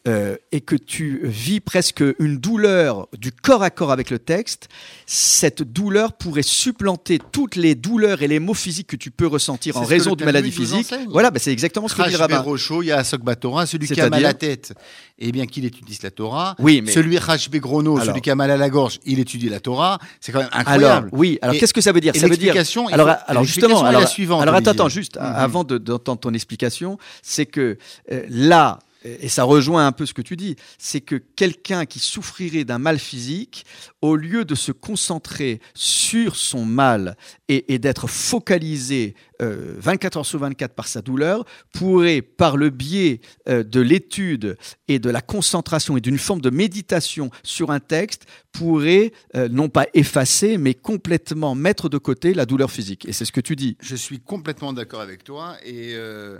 euh, 0.07 0.35
et 0.51 0.61
que 0.61 0.75
tu 0.75 1.21
vis 1.23 1.59
presque 1.59 2.03
une 2.19 2.37
douleur 2.37 3.07
du 3.17 3.31
corps 3.31 3.63
à 3.63 3.69
corps 3.69 3.91
avec 3.91 4.09
le 4.09 4.19
texte, 4.19 4.69
cette 5.05 5.61
douleur 5.63 6.13
pourrait 6.13 6.41
supplanter 6.43 7.19
toutes 7.31 7.55
les 7.55 7.75
douleurs 7.75 8.21
et 8.21 8.27
les 8.27 8.39
maux 8.39 8.53
physiques 8.53 8.87
que 8.87 8.95
tu 8.95 9.11
peux 9.11 9.27
ressentir 9.27 9.77
en 9.77 9.83
raison 9.83 10.11
nous 10.11 10.51
physiques. 10.51 10.79
enseigne. 10.93 11.07
Voilà, 11.09 11.31
ben 11.31 11.39
c'est 11.39 11.51
exactement 11.51 11.87
ce 11.87 11.95
que 11.95 12.07
dit 12.09 12.15
rabbin. 12.15 12.41
Berocho, 12.41 12.81
il 12.81 12.87
y 12.87 12.91
a 12.91 12.97
Asok 12.97 13.21
Batora, 13.21 13.65
celui 13.65 13.87
qui 13.87 13.99
a 14.01 14.09
mal 14.09 14.19
à 14.25 14.29
la 14.29 14.33
tête, 14.33 14.73
eh 15.19 15.31
bien 15.31 15.45
qu'il 15.45 15.65
étudie 15.65 15.99
la 16.03 16.11
Torah. 16.11 16.55
Oui, 16.59 16.81
mais 16.83 16.91
Celui 16.91 17.17
Crash 17.17 17.49
Begrono, 17.49 17.95
Alors- 17.95 18.05
celui 18.07 18.21
qui 18.21 18.29
a 18.29 18.35
mal 18.35 18.51
à 18.51 18.57
la 18.57 18.69
gorge, 18.69 18.99
il 19.05 19.19
étudie 19.19 19.49
la 19.49 19.59
Torah. 19.59 19.99
C'est 20.21 20.31
quand 20.31 20.39
même 20.39 20.49
alors 20.51 20.67
incroyable. 20.69 21.09
oui, 21.11 21.39
alors 21.41 21.55
qu'est-ce 21.57 21.73
que 21.73 21.81
ça 21.81 21.91
veut 21.91 22.01
dire? 22.01 22.13
Ça 22.15 22.27
veut 22.27 22.37
dire 22.37 22.53
alors, 22.91 23.15
alors 23.27 23.43
justement, 23.43 23.83
alors, 23.83 24.01
la 24.01 24.07
suivante. 24.07 24.41
alors 24.41 24.55
attends, 24.55 24.71
attends, 24.71 24.89
juste 24.89 25.15
Mhm. 25.17 25.21
avant 25.23 25.63
de- 25.63 25.77
d'entendre 25.77 26.19
ton 26.19 26.33
explication, 26.33 26.97
c'est 27.27 27.45
que 27.45 27.77
euh, 28.11 28.25
là, 28.29 28.79
et 29.03 29.29
ça 29.29 29.43
rejoint 29.43 29.85
un 29.85 29.91
peu 29.91 30.05
ce 30.05 30.13
que 30.13 30.21
tu 30.21 30.35
dis, 30.35 30.55
c'est 30.77 31.01
que 31.01 31.15
quelqu'un 31.15 31.85
qui 31.85 31.99
souffrirait 31.99 32.63
d'un 32.63 32.79
mal 32.79 32.99
physique, 32.99 33.65
au 34.01 34.15
lieu 34.15 34.43
de 34.43 34.55
se 34.55 34.71
concentrer 34.71 35.59
sur 35.73 36.35
son 36.35 36.65
mal 36.65 37.15
et, 37.47 37.79
d'être 37.79 38.07
focalisé 38.07 39.15
euh, 39.41 39.75
24 39.77 40.17
heures 40.17 40.25
sur 40.25 40.39
24 40.39 40.73
par 40.73 40.87
sa 40.87 41.01
douleur, 41.01 41.45
pourrait, 41.73 42.21
par 42.21 42.57
le 42.57 42.69
biais 42.69 43.21
euh, 43.47 43.63
de 43.63 43.79
l'étude 43.79 44.57
et 44.87 44.99
de 44.99 45.09
la 45.09 45.21
concentration 45.21 45.95
et 45.95 46.01
d'une 46.01 46.17
forme 46.17 46.41
de 46.41 46.49
méditation 46.49 47.29
sur 47.43 47.71
un 47.71 47.79
texte, 47.79 48.25
pourrait 48.51 49.11
euh, 49.35 49.47
non 49.49 49.69
pas 49.69 49.85
effacer, 49.93 50.57
mais 50.57 50.73
complètement 50.73 51.55
mettre 51.55 51.89
de 51.89 51.97
côté 51.97 52.33
la 52.33 52.45
douleur 52.45 52.71
physique. 52.71 53.05
Et 53.07 53.13
c'est 53.13 53.25
ce 53.25 53.31
que 53.31 53.41
tu 53.41 53.55
dis. 53.55 53.77
Je 53.81 53.95
suis 53.95 54.19
complètement 54.19 54.73
d'accord 54.73 55.01
avec 55.01 55.23
toi 55.23 55.55
et 55.63 55.93
euh, 55.93 56.39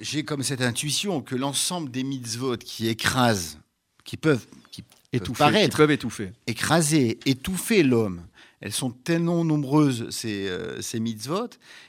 j'ai 0.00 0.24
comme 0.24 0.42
cette 0.42 0.62
intuition 0.62 1.20
que 1.20 1.34
l'ensemble 1.36 1.90
des 1.90 2.02
mitzvot 2.04 2.56
qui 2.56 2.88
écrasent, 2.88 3.58
qui 4.04 4.16
peuvent, 4.16 4.46
qui 4.70 4.82
peuvent 4.82 4.90
Étouffer, 5.12 5.38
paraître 5.38 5.76
qui 5.76 5.76
peuvent 5.76 5.90
étouffer. 5.90 6.32
écraser, 6.46 7.18
étouffer 7.26 7.82
l'homme. 7.82 8.22
Elles 8.60 8.72
sont 8.72 8.90
tellement 8.90 9.44
nombreuses, 9.44 10.08
ces, 10.10 10.46
euh, 10.48 10.80
ces 10.80 11.00
mitzvot, 11.00 11.48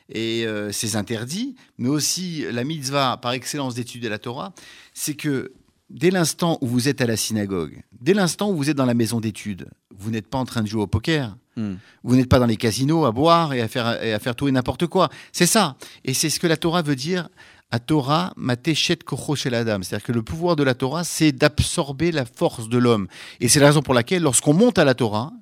et 0.10 0.46
euh, 0.46 0.72
ces 0.72 0.96
interdits, 0.96 1.56
mais 1.78 1.88
aussi 1.90 2.46
la 2.52 2.64
mitzvah 2.64 3.18
par 3.18 3.34
excellence 3.34 3.76
d'étudier 3.76 4.10
la 4.10 4.18
Torah, 4.20 4.54
c'est 4.94 5.14
que 5.14 5.54
dès 5.90 6.10
l'instant 6.10 6.58
où 6.62 6.68
vous 6.68 6.90
êtes 6.90 7.00
à 7.00 7.06
la 7.06 7.16
synagogue, 7.16 7.82
dès 8.02 8.14
l'instant 8.16 8.50
où 8.50 8.56
vous 8.58 8.70
êtes 8.72 8.78
dans 8.78 8.86
la 8.88 8.96
maison 8.96 9.20
d'études, 9.20 9.70
vous 9.96 10.10
n'êtes 10.10 10.28
pas 10.28 10.40
en 10.40 10.46
train 10.46 10.62
de 10.64 10.68
jouer 10.68 10.82
au 10.82 10.88
poker, 10.88 11.36
Hmm. 11.56 11.76
vous 12.04 12.16
n'êtes 12.16 12.30
pas 12.30 12.40
dans 12.40 12.48
les 12.48 12.58
casinos 12.58 13.06
à 13.06 13.12
boire 13.12 13.54
et 13.54 13.62
à 13.62 13.68
faire, 13.68 14.02
et 14.04 14.12
à 14.12 14.18
faire 14.18 14.36
tout 14.36 14.48
et 14.48 14.52
n'importe 14.52 14.88
quoi. 14.88 15.10
C'est 15.32 15.46
ça. 15.46 15.78
Et 16.04 16.16
c'est 16.16 16.32
ce 16.32 16.40
que 16.40 16.48
la 16.48 16.58
Torah 16.58 16.82
veut 16.82 16.96
dire. 16.96 17.30
À 17.74 17.80
Torah, 17.80 18.34
matechet 18.38 18.98
kocho 18.98 19.36
shel 19.36 19.56
adam. 19.56 19.82
C'est-à-dire 19.82 20.06
que 20.06 20.12
le 20.12 20.22
pouvoir 20.22 20.56
de 20.56 20.62
la 20.62 20.76
Torah, 20.76 21.04
c'est 21.04 21.32
d'absorber 21.32 22.12
la 22.12 22.24
force 22.24 22.70
de 22.70 22.78
l'homme. 22.78 23.08
Et 23.40 23.48
c'est 23.48 23.60
la 23.60 23.66
raison 23.66 23.82
pour 23.82 23.96
laquelle, 23.96 24.22
lorsqu'on 24.22 24.54
monte 24.54 24.78
à 24.78 24.86
la 24.86 24.94
Torah 24.94 25.34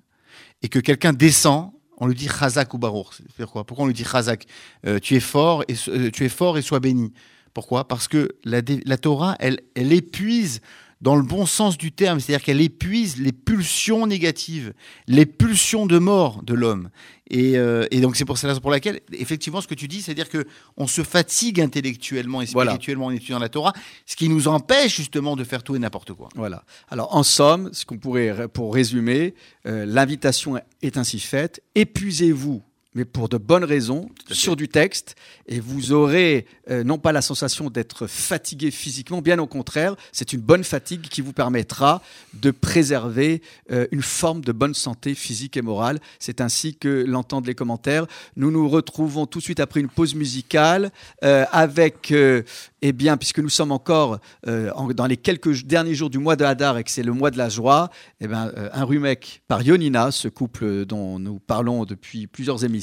et 0.62 0.70
que 0.70 0.80
quelqu'un 0.80 1.12
descend, 1.12 1.72
on 1.98 2.08
lui 2.08 2.16
dit 2.16 2.30
chazak 2.30 2.74
ou 2.74 2.80
quoi? 2.80 3.66
Pourquoi 3.66 3.84
on 3.84 3.88
lui 3.88 3.94
dit 3.94 4.06
chazak? 4.06 4.46
Euh, 4.88 5.00
Tu 5.00 5.18
es 5.18 5.20
fort 5.20 5.66
et 5.68 5.76
euh, 5.90 6.10
tu 6.10 6.24
es 6.24 6.30
fort 6.30 6.58
et 6.58 6.62
sois 6.62 6.80
béni. 6.80 7.12
Pourquoi? 7.54 7.86
Parce 7.86 8.08
que 8.08 8.30
la, 8.46 8.62
la 8.86 8.98
Torah, 8.98 9.36
elle, 9.40 9.60
elle 9.76 9.92
épuise 9.92 10.62
dans 11.02 11.16
le 11.16 11.24
bon 11.24 11.46
sens 11.46 11.78
du 11.78 11.92
terme, 11.92 12.20
c'est-à-dire 12.20 12.44
qu'elle 12.46 12.62
épuise 12.62 13.18
les 13.18 13.32
pulsions 13.32 14.06
négatives, 14.08 14.74
les 15.08 15.26
pulsions 15.26 15.86
de 15.86 15.98
mort 15.98 16.44
de 16.44 16.54
l'homme. 16.54 16.90
Et, 17.30 17.58
euh, 17.58 17.88
et 17.92 18.02
donc 18.02 18.16
c'est 18.18 18.26
pour 18.26 18.38
ça 18.38 18.54
pour 18.60 18.72
laquelle, 18.72 19.00
effectivement, 19.14 19.62
ce 19.62 19.68
que 19.68 19.74
tu 19.74 19.88
dis, 19.88 20.02
c'est-à-dire 20.02 20.30
que 20.30 20.46
on 20.78 20.86
se 20.86 21.02
fatigue 21.02 21.60
intellectuellement 21.62 22.42
et 22.42 22.46
Voilà. 22.46 22.72
spirituellement 22.72 23.06
en 23.06 23.12
étudiant 23.12 23.40
la 23.40 23.50
Torah, 23.50 23.74
ce 24.06 24.16
qui 24.16 24.30
nous 24.30 24.48
empêche 24.48 24.96
justement 24.98 25.36
de 25.36 25.44
faire 25.44 25.64
tout 25.64 25.76
et 25.76 25.80
n'importe 25.80 26.14
quoi. 26.14 26.30
Voilà. 26.36 26.64
Alors, 26.90 27.16
en 27.16 27.24
somme, 27.24 27.70
ce 27.74 27.86
qu'on 27.86 27.98
pourrait, 27.98 28.48
pour 28.50 28.74
résumer, 28.74 29.34
euh, 29.66 29.86
l'invitation 29.86 30.60
est 30.82 30.98
ainsi 30.98 31.20
faite. 31.20 31.62
Épuisez-vous 31.76 32.62
mais 32.94 33.06
pour 33.06 33.30
de 33.30 33.38
bonnes 33.38 33.64
raisons, 33.64 34.10
sur 34.30 34.56
du 34.56 34.68
texte, 34.68 35.16
et 35.48 35.60
vous 35.62 35.94
aurez 35.94 36.46
euh, 36.70 36.84
non 36.84 36.98
pas 36.98 37.12
la 37.14 37.22
sensation 37.22 37.70
d'être 37.70 38.06
fatigué 38.08 38.70
physiquement, 38.70 39.22
bien 39.22 39.40
au 39.40 39.48
contraire, 39.48 39.96
c'est 40.12 40.34
une 40.34 40.42
bonne 40.42 40.64
fatigue 40.66 41.02
qui 41.04 41.22
vous 41.22 41.32
permettra 41.34 42.02
de 42.34 42.52
préserver 42.52 43.42
euh, 43.72 43.88
une 43.92 44.02
forme 44.02 44.42
de 44.42 44.52
bonne 44.52 44.74
santé 44.74 45.16
physique 45.16 45.56
et 45.56 45.62
morale. 45.62 46.00
C'est 46.20 46.42
ainsi 46.42 46.76
que 46.76 47.06
l'entendent 47.08 47.48
les 47.48 47.56
commentaires. 47.56 48.06
Nous 48.36 48.52
nous 48.52 48.68
retrouvons 48.68 49.26
tout 49.26 49.40
de 49.40 49.44
suite 49.44 49.60
après 49.62 49.80
une 49.80 49.90
pause 49.90 50.14
musicale 50.16 50.92
euh, 51.24 51.46
avec, 51.52 52.12
eh 52.14 52.92
bien, 52.94 53.16
puisque 53.18 53.40
nous 53.40 53.50
sommes 53.50 53.72
encore 53.72 54.20
en- 54.48 54.88
dans 54.94 55.06
les 55.06 55.18
quelques 55.18 55.64
derniers 55.64 55.96
jours 55.96 56.10
du 56.10 56.18
mois 56.18 56.36
de 56.36 56.44
Hadar 56.44 56.78
et 56.78 56.84
que 56.84 56.92
c'est 56.92 57.04
le 57.04 57.14
mois 57.14 57.32
de 57.32 57.38
la 57.38 57.48
joie, 57.50 57.90
eh 58.20 58.26
euh, 58.26 58.70
un 58.74 58.84
rumek 58.84 59.42
par 59.48 59.62
Yonina, 59.62 60.12
ce 60.12 60.28
couple 60.28 60.86
dont 60.86 61.20
nous 61.20 61.40
parlons 61.40 61.86
depuis 61.86 62.28
plusieurs 62.28 62.66
émissions, 62.66 62.81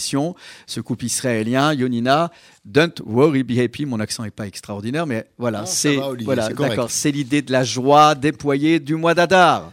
ce 0.66 0.80
couple 0.80 1.04
israélien, 1.04 1.72
Yonina, 1.74 2.30
Don't 2.64 3.00
worry, 3.04 3.42
be 3.42 3.58
happy. 3.58 3.86
Mon 3.86 4.00
accent 4.00 4.24
n'est 4.24 4.30
pas 4.30 4.46
extraordinaire, 4.46 5.06
mais 5.06 5.26
voilà, 5.38 5.64
c'est 5.66 5.96
voilà, 5.96 6.48
d'accord, 6.50 6.90
c'est 6.90 7.10
l'idée 7.10 7.42
de 7.42 7.52
la 7.52 7.64
joie 7.64 8.14
déployée 8.14 8.78
du 8.80 8.94
mois 8.94 9.14
d'Adar. 9.14 9.72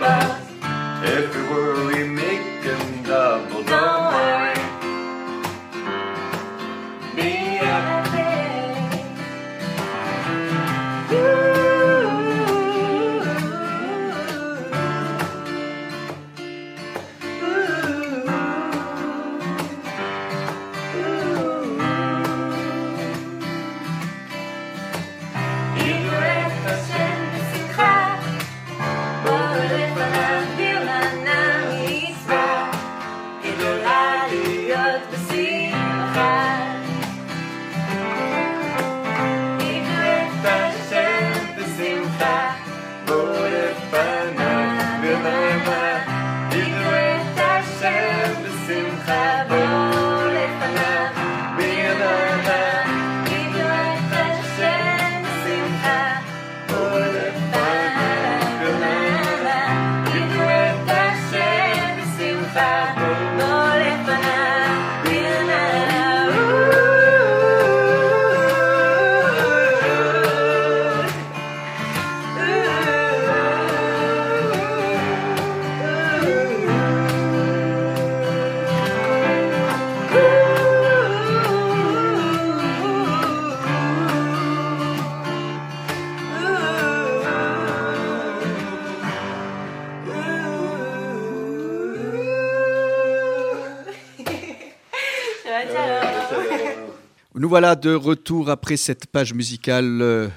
voilà 97.51 97.75
de 97.75 97.93
retour 97.93 98.49
après 98.49 98.77
cette 98.77 99.07
page 99.07 99.33
musicale 99.33 100.01
euh, 100.01 100.29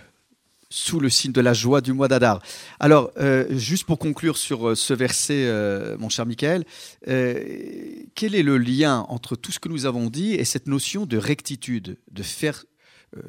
sous 0.68 0.98
le 0.98 1.08
signe 1.08 1.30
de 1.30 1.40
la 1.40 1.54
joie 1.54 1.80
du 1.80 1.92
mois 1.92 2.08
d'Adar. 2.08 2.42
Alors, 2.80 3.12
euh, 3.18 3.46
juste 3.56 3.84
pour 3.84 4.00
conclure 4.00 4.36
sur 4.36 4.70
euh, 4.70 4.74
ce 4.74 4.94
verset, 4.94 5.48
mon 5.96 6.08
cher 6.08 6.26
Michael, 6.26 6.64
quel 7.04 8.34
est 8.34 8.42
le 8.42 8.58
lien 8.58 9.06
entre 9.08 9.36
tout 9.36 9.52
ce 9.52 9.60
que 9.60 9.68
nous 9.68 9.86
avons 9.86 10.10
dit 10.10 10.32
et 10.32 10.44
cette 10.44 10.66
notion 10.66 11.06
de 11.06 11.16
rectitude, 11.16 11.98
de 12.10 12.22
faire 12.24 12.64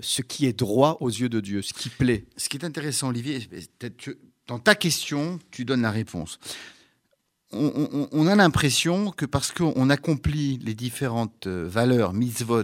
ce 0.01 0.23
qui 0.23 0.47
est 0.47 0.57
droit 0.57 0.97
aux 0.99 1.09
yeux 1.09 1.29
de 1.29 1.39
Dieu, 1.39 1.61
ce 1.61 1.75
qui 1.75 1.89
plaît? 1.89 2.25
Ce 2.37 2.49
qui 2.49 2.57
est 2.57 2.65
intéressant, 2.65 3.09
Olivier, 3.09 3.47
dans 4.47 4.57
ta 4.57 4.73
question, 4.73 5.39
tu 5.51 5.63
donnes 5.63 5.83
la 5.83 5.91
réponse. 5.91 6.39
On, 7.51 8.25
a 8.25 8.35
l'impression 8.35 9.11
que 9.11 9.27
parce 9.27 9.51
qu'on 9.51 9.91
accomplit 9.91 10.57
les 10.57 10.73
différentes 10.73 11.45
valeurs, 11.45 12.13
mitzvot, 12.13 12.63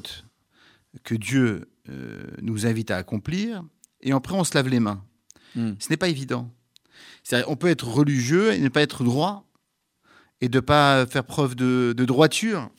que 1.04 1.16
Dieu 1.16 1.70
euh, 1.90 2.24
nous 2.42 2.66
invite 2.66 2.92
à 2.92 2.98
accomplir, 2.98 3.64
et 4.02 4.12
après 4.12 4.36
on 4.36 4.44
se 4.44 4.54
lave 4.56 4.68
les 4.68 4.80
mains. 4.80 5.04
Hmm. 5.56 5.74
Ce 5.80 5.90
n'est 5.90 5.98
pas 5.98 6.10
évident. 6.10 6.52
On 7.48 7.56
peut 7.56 7.68
être 7.68 7.88
religieux 7.88 8.54
et 8.54 8.60
ne 8.60 8.70
pas 8.70 8.82
être 8.82 9.04
droit, 9.04 9.48
et 10.42 10.50
de 10.50 10.58
ne 10.58 10.62
pas 10.62 11.06
faire 11.06 11.24
preuve 11.24 11.56
de, 11.56 11.94
de 11.96 12.06
droiture. 12.06 12.70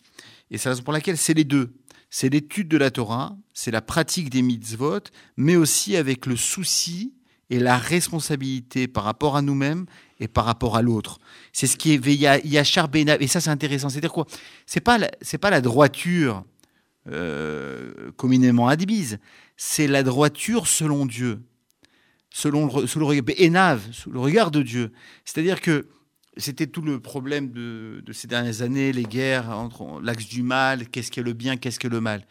Et 0.51 0.59
c'est 0.59 0.69
la 0.69 0.73
raison 0.75 0.83
pour 0.83 0.93
laquelle 0.93 1.17
c'est 1.17 1.35
les 1.35 1.45
deux. 1.45 1.73
C'est 2.11 2.29
l'étude 2.29 2.69
de 2.69 2.77
la 2.77 2.91
Torah, 2.91 3.37
c'est 3.55 3.71
la 3.71 3.81
pratique 3.81 4.29
des 4.29 4.43
mitzvot, 4.43 5.01
mais 5.37 5.57
aussi 5.57 5.97
avec 5.97 6.27
le 6.27 6.37
souci 6.37 7.15
et 7.49 7.59
la 7.59 7.79
responsabilité 7.79 8.89
par 8.89 9.05
rapport 9.05 9.37
à 9.37 9.43
nous-mêmes 9.43 9.87
et 10.21 10.29
par 10.29 10.45
rapport 10.45 10.77
à 10.77 10.83
l'autre. 10.83 11.19
C'est 11.53 11.67
ce 11.67 11.77
qui 11.77 11.93
est 11.93 12.45
Yachar 12.45 12.89
Benav. 12.89 13.23
Et 13.23 13.27
ça, 13.29 13.41
c'est 13.41 13.51
intéressant. 13.51 13.89
C'est-à-dire 13.89 14.13
quoi? 14.13 14.27
C'est 14.67 14.81
pas 14.81 14.99
la- 14.99 15.11
pas 15.41 15.51
la 15.51 15.61
droiture 15.61 16.45
euh, 17.09 18.11
communément 18.17 18.69
admise. 18.69 19.19
C'est 19.57 19.87
la 19.87 20.03
droiture 20.03 20.67
selon 20.67 21.07
Dieu, 21.07 21.41
selon 22.31 22.81
le, 22.81 22.87
sous 22.87 22.99
le 22.99 23.05
regard 23.05 23.25
Benav, 23.25 23.93
sous 23.93 24.11
le 24.11 24.19
regard 24.21 24.51
de 24.51 24.63
Dieu. 24.63 24.93
C'est-à-dire 25.25 25.61
que 25.61 25.89
c'était 26.37 26.67
tout 26.67 26.81
le 26.83 26.99
problème 27.01 27.51
de, 27.51 28.03
de 28.05 28.13
ces 28.13 28.27
dernières 28.27 28.63
années, 28.63 28.93
les 28.93 29.03
guerres 29.05 29.51
entre 29.51 30.01
l'axe 30.01 30.27
du 30.29 30.43
mal, 30.43 30.89
qu'est-ce 30.89 31.11
qu'est 31.11 31.23
le 31.23 31.35
bien, 31.35 31.57
qu'est-ce 31.57 31.79
que 31.79 31.89
le 31.89 32.01
mal. 32.01 32.27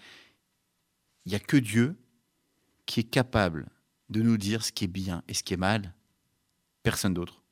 Il 1.26 1.30
n'y 1.30 1.36
a 1.36 1.40
que 1.40 1.58
Dieu 1.58 1.96
qui 2.88 3.02
est 3.02 3.10
capable 3.10 3.68
de 4.10 4.22
nous 4.22 4.38
dire 4.38 4.64
ce 4.66 4.72
qui 4.72 4.86
est 4.86 4.88
bien 4.88 5.22
et 5.28 5.34
ce 5.34 5.44
qui 5.44 5.54
est 5.54 5.58
mal. 5.58 5.94
Personne 6.84 7.14
d'autre. 7.14 7.44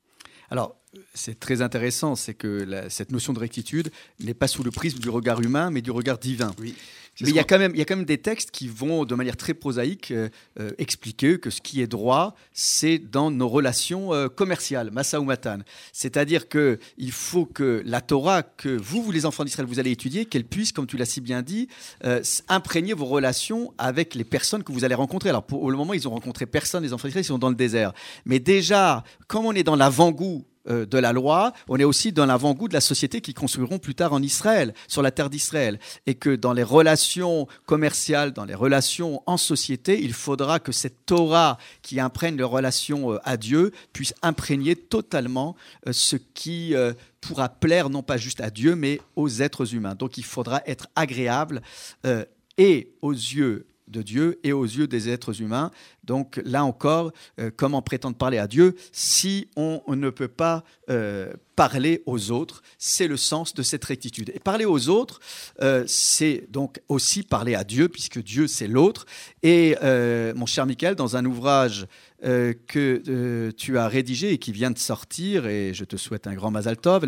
Alors, 0.49 0.75
c'est 1.13 1.39
très 1.39 1.62
intéressant, 1.62 2.15
c'est 2.15 2.34
que 2.34 2.47
la- 2.47 2.89
cette 2.89 3.12
notion 3.12 3.32
de 3.34 3.39
rectitude 3.39 3.91
n'est 4.19 4.34
pas 4.34 4.47
sous 4.47 4.63
le 4.63 4.71
prisme 4.71 4.97
du 4.97 5.10
regard 5.10 5.39
humain, 5.41 5.69
mais 5.69 5.84
du 5.84 5.91
regard 5.91 6.17
divin. 6.17 6.51
Oui. 6.60 6.73
Mais 7.21 7.29
il 7.29 7.36
y, 7.36 7.39
a 7.39 7.43
quand 7.43 7.60
même, 7.60 7.71
il 7.73 7.79
y 7.79 7.82
a 7.82 7.86
quand 7.86 7.95
même 7.95 8.05
des 8.05 8.17
textes 8.17 8.51
qui 8.51 8.67
vont, 8.67 9.05
de 9.05 9.15
manière 9.15 9.38
très 9.38 9.53
prosaïque, 9.53 10.12
euh, 10.12 10.29
euh, 10.60 10.71
expliquer 10.77 11.39
que 11.39 11.49
ce 11.49 11.62
qui 11.62 11.82
est 11.82 11.88
droit, 11.88 12.36
c'est 12.53 12.97
dans 12.97 13.32
nos 13.32 13.49
relations 13.49 14.13
euh, 14.13 14.27
commerciales, 14.27 14.91
massa 14.91 15.19
ou 15.19 15.23
matan. 15.23 15.60
C'est-à-dire 15.91 16.47
que 16.47 16.79
il 16.97 17.12
faut 17.12 17.45
que 17.45 17.82
la 17.86 18.01
Torah, 18.01 18.43
que 18.43 18.69
vous, 18.69 19.03
vous 19.03 19.12
les 19.12 19.25
enfants 19.25 19.43
d'Israël, 19.43 19.67
vous 19.67 19.79
allez 19.79 19.91
étudier, 19.91 20.25
qu'elle 20.25 20.45
puisse, 20.45 20.71
comme 20.71 20.88
tu 20.88 20.97
l'as 20.97 21.05
si 21.05 21.21
bien 21.21 21.41
dit, 21.41 21.67
euh, 22.05 22.21
imprégner 22.47 22.93
vos 22.93 23.05
relations 23.05 23.73
avec 23.77 24.15
les 24.15 24.23
personnes 24.23 24.63
que 24.63 24.71
vous 24.71 24.86
allez 24.86 24.95
rencontrer. 24.95 25.29
Alors, 25.29 25.43
pour 25.43 25.69
le 25.69 25.77
moment, 25.77 25.93
ils 25.93 26.08
ont 26.08 26.12
rencontré 26.12 26.45
personne, 26.45 26.84
les 26.84 26.93
enfants 26.93 27.08
d'Israël, 27.08 27.25
ils 27.25 27.27
sont 27.27 27.38
dans 27.38 27.49
le 27.49 27.55
désert. 27.55 27.93
Mais 28.25 28.39
déjà, 28.39 29.03
comme 29.27 29.45
on 29.45 29.53
est 29.53 29.63
dans 29.63 29.75
l'avant-goût 29.75 30.45
de 30.67 30.97
la 30.99 31.13
loi, 31.13 31.53
on 31.67 31.77
est 31.77 31.84
aussi 31.84 32.12
dans 32.12 32.27
l'avant-goût 32.27 32.67
de 32.67 32.73
la 32.73 32.82
société 32.82 33.21
qui 33.21 33.34
construiront 33.34 33.79
plus 33.79 33.95
tard 33.95 34.13
en 34.13 34.21
Israël, 34.21 34.75
sur 34.88 35.01
la 35.01 35.10
terre 35.10 35.32
d'Israël. 35.32 35.79
Et 36.05 36.13
que 36.13 36.36
dans 36.36 36.53
les 36.53 36.62
relations 36.62 37.09
commerciales, 37.65 38.32
dans 38.32 38.45
les 38.45 38.56
relations 38.56 39.22
en 39.26 39.38
société, 39.38 40.02
il 40.02 40.13
faudra 40.13 40.60
que 40.60 40.72
cette 40.72 41.06
Torah 41.06 41.58
qui 41.82 42.00
imprègne 42.00 42.36
les 42.36 42.43
relations 42.43 43.13
euh, 43.13 43.19
à 43.24 43.38
Dieu 43.38 43.72
puisse 43.93 44.13
imprégner 44.22 44.76
totalement 44.76 45.56
euh, 45.88 45.93
ce 45.93 46.15
qui 46.15 46.76
euh, 46.76 46.93
pourra 47.22 47.50
plaire 47.50 47.89
non 47.89 48.04
pas 48.04 48.17
juste 48.17 48.41
à 48.41 48.50
Dieu, 48.50 48.76
mais 48.76 49.02
aux 49.15 49.30
êtres 49.41 49.74
humains. 49.74 49.95
Donc 49.95 50.17
il 50.17 50.26
faudra 50.26 50.62
être 50.65 50.88
agréable 50.95 51.62
et 52.58 52.93
aux 53.02 53.12
yeux 53.12 53.67
de 53.89 54.02
Dieu 54.02 54.39
et 54.43 54.54
aux 54.54 54.63
yeux 54.63 54.88
des 54.88 55.10
êtres 55.10 55.41
humains. 55.41 55.72
Donc 56.10 56.41
là 56.43 56.65
encore, 56.65 57.12
euh, 57.39 57.52
comment 57.56 57.84
prétendre 57.84 58.17
parler 58.17 58.39
à 58.39 58.48
Dieu 58.48 58.76
si 58.91 59.48
on, 59.56 59.80
ne 59.89 60.10
peut 60.10 60.28
pas 60.28 60.63
euh, 60.89 61.32
parler 61.56 62.02
aux 62.08 62.32
autres 62.32 62.63
C'est 62.80 63.08
le 63.08 63.15
sens 63.15 63.54
de 63.54 63.62
cette 63.62 63.86
rectitude. 63.86 64.32
Et 64.34 64.39
parler 64.39 64.65
aux 64.65 64.89
autres, 64.89 65.19
euh, 65.62 65.84
c'est 65.86 66.48
donc 66.50 66.82
aussi 66.89 67.22
parler 67.22 67.54
à 67.54 67.63
Dieu, 67.63 67.89
puisque 67.89 68.24
Dieu 68.24 68.48
c'est 68.48 68.67
l'autre. 68.67 69.06
Et 69.43 69.76
mon 70.36 70.48
cher 70.48 70.65
Michael, 70.65 70.95
dans 70.95 71.15
un 71.15 71.26
ouvrage 71.26 71.86
que 72.22 73.52
tu 73.52 73.78
as 73.78 73.88
rédigé 73.88 74.34
et 74.34 74.38
qui 74.38 74.52
vient 74.52 74.72
de 74.72 74.78
sortir, 74.78 75.45
et 75.45 75.74
je 75.74 75.86
te 75.86 75.95
souhaite 75.95 76.28
un 76.28 76.34
grand 76.34 76.52
Mazal 76.52 76.76
Tov, 76.76 77.06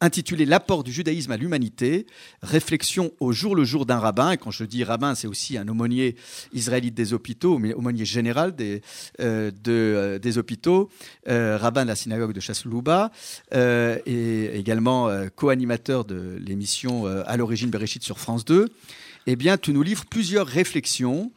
intitulé 0.00 0.46
L'apport 0.46 0.84
du 0.84 0.92
judaïsme 0.92 1.32
à 1.32 1.36
l'humanité, 1.36 2.06
réflexion 2.42 3.12
au 3.18 3.32
jour 3.32 3.56
le 3.56 3.64
jour 3.64 3.86
d'un 3.86 3.98
rabbin. 3.98 4.32
Et 4.32 4.36
quand 4.36 4.50
je 4.50 4.64
dis 4.64 4.84
rabbin, 4.84 5.14
c'est 5.14 5.26
aussi 5.26 5.56
un 5.58 5.66
aumônier 5.66 6.16
israélite 6.52 6.94
des 6.94 7.12
hôpitaux, 7.12 7.58
mais 7.58 7.74
général 8.02 8.54
des, 8.54 8.82
euh, 9.20 9.50
euh, 9.68 10.18
des 10.18 10.38
hôpitaux, 10.38 10.90
euh, 11.28 11.56
rabbin 11.56 11.82
de 11.84 11.88
la 11.88 11.96
synagogue 11.96 12.32
de 12.32 12.40
Chasselouba, 12.40 13.10
euh, 13.54 13.98
et 14.06 14.58
également 14.58 15.10
co-animateur 15.36 16.04
de 16.04 16.36
l'émission 16.40 17.06
À 17.06 17.36
l'origine 17.36 17.70
Bereshit 17.70 18.02
sur 18.02 18.18
France 18.18 18.44
2. 18.44 18.68
Eh 19.26 19.36
bien, 19.36 19.56
tu 19.56 19.72
nous 19.72 19.82
livres 19.82 20.04
plusieurs 20.08 20.46
réflexions 20.46 21.32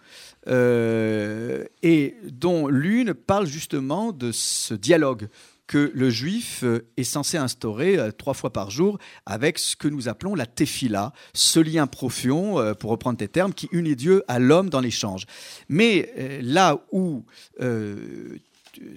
et 0.47 2.15
dont 2.23 2.67
l'une 2.67 3.13
parle 3.13 3.47
justement 3.47 4.11
de 4.11 4.31
ce 4.31 4.73
dialogue 4.73 5.27
que 5.67 5.91
le 5.93 6.10
juif 6.10 6.63
euh, 6.63 6.88
est 6.95 7.03
censé 7.03 7.38
instaurer 7.38 7.97
euh, 7.97 8.12
trois 8.12 8.34
fois 8.34 8.51
par 8.51 8.71
jour 8.71 8.97
avec 9.25 9.60
ce 9.60 9.75
que 9.75 9.88
nous 9.88 10.08
appelons 10.08 10.34
la 10.34 10.45
tefila, 10.45 11.13
ce 11.34 11.60
lien 11.60 11.88
profond, 11.88 12.60
euh, 12.60 12.73
pour 12.73 12.89
reprendre 12.89 13.17
tes 13.17 13.27
termes, 13.27 13.53
qui 13.53 13.67
unit 13.71 13.95
Dieu 13.95 14.23
à 14.27 14.39
l'homme 14.39 14.69
dans 14.69 14.80
l'échange. 14.80 15.25
Mais 15.69 16.39
là 16.41 16.80
où 16.91 17.25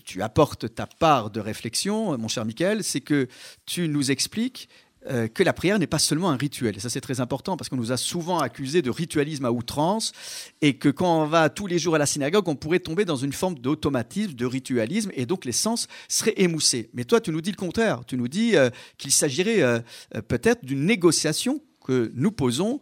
tu 0.05 0.23
apportes 0.23 0.75
ta 0.75 0.87
part 0.87 1.31
de 1.31 1.41
réflexion, 1.41 2.17
mon 2.19 2.29
cher 2.29 2.45
Michael, 2.45 2.85
c'est 2.85 3.01
que 3.01 3.29
tu 3.67 3.89
nous 3.89 4.11
expliques 4.11 4.69
euh, 5.09 5.29
que 5.29 5.43
la 5.43 5.55
prière 5.55 5.79
n'est 5.79 5.87
pas 5.87 5.99
seulement 5.99 6.31
un 6.31 6.37
rituel. 6.37 6.77
Et 6.77 6.81
ça, 6.81 6.91
c'est 6.91 7.01
très 7.01 7.21
important 7.21 7.57
parce 7.57 7.71
qu'on 7.71 7.77
nous 7.77 7.91
a 7.91 7.97
souvent 7.97 8.39
accusés 8.39 8.83
de 8.83 8.91
ritualisme 8.91 9.47
à 9.47 9.51
outrance 9.51 10.13
et 10.61 10.75
que 10.77 10.91
quand 10.91 11.23
on 11.23 11.27
va 11.27 11.49
tous 11.49 11.67
les 11.67 11.79
jours 11.79 11.95
à 11.95 11.99
la 11.99 12.05
synagogue, 12.05 12.47
on 12.49 12.55
pourrait 12.55 12.81
tomber 12.81 13.07
dans 13.07 13.17
une 13.17 13.33
forme 13.33 13.55
d'automatisme, 13.55 14.35
de 14.35 14.45
ritualisme 14.45 15.11
et 15.15 15.25
donc 15.25 15.47
les 15.47 15.53
sens 15.53 15.89
seraient 16.09 16.35
émoussés. 16.37 16.91
Mais 16.93 17.05
toi, 17.05 17.19
tu 17.19 17.31
nous 17.31 17.41
dis 17.41 17.51
le 17.51 17.57
contraire. 17.57 18.03
Tu 18.07 18.19
nous 18.19 18.29
dis 18.29 18.57
euh, 18.57 18.69
qu'il 18.99 19.11
s'agirait 19.11 19.63
euh, 19.63 19.81
peut-être 20.29 20.67
d'une 20.67 20.85
négociation 20.85 21.63
que 21.87 22.13
nous 22.15 22.31
posons 22.31 22.79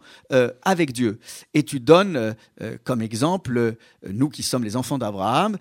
avec 0.61 0.91
Dieu. 0.91 1.19
Et 1.53 1.63
tu 1.63 1.79
donnes 1.79 2.35
comme 2.83 3.01
exemple, 3.01 3.77
nous 4.07 4.27
qui 4.27 4.43
sommes 4.43 4.63
les 4.63 4.75
enfants 4.75 4.97
d'Abraham, 4.97 5.57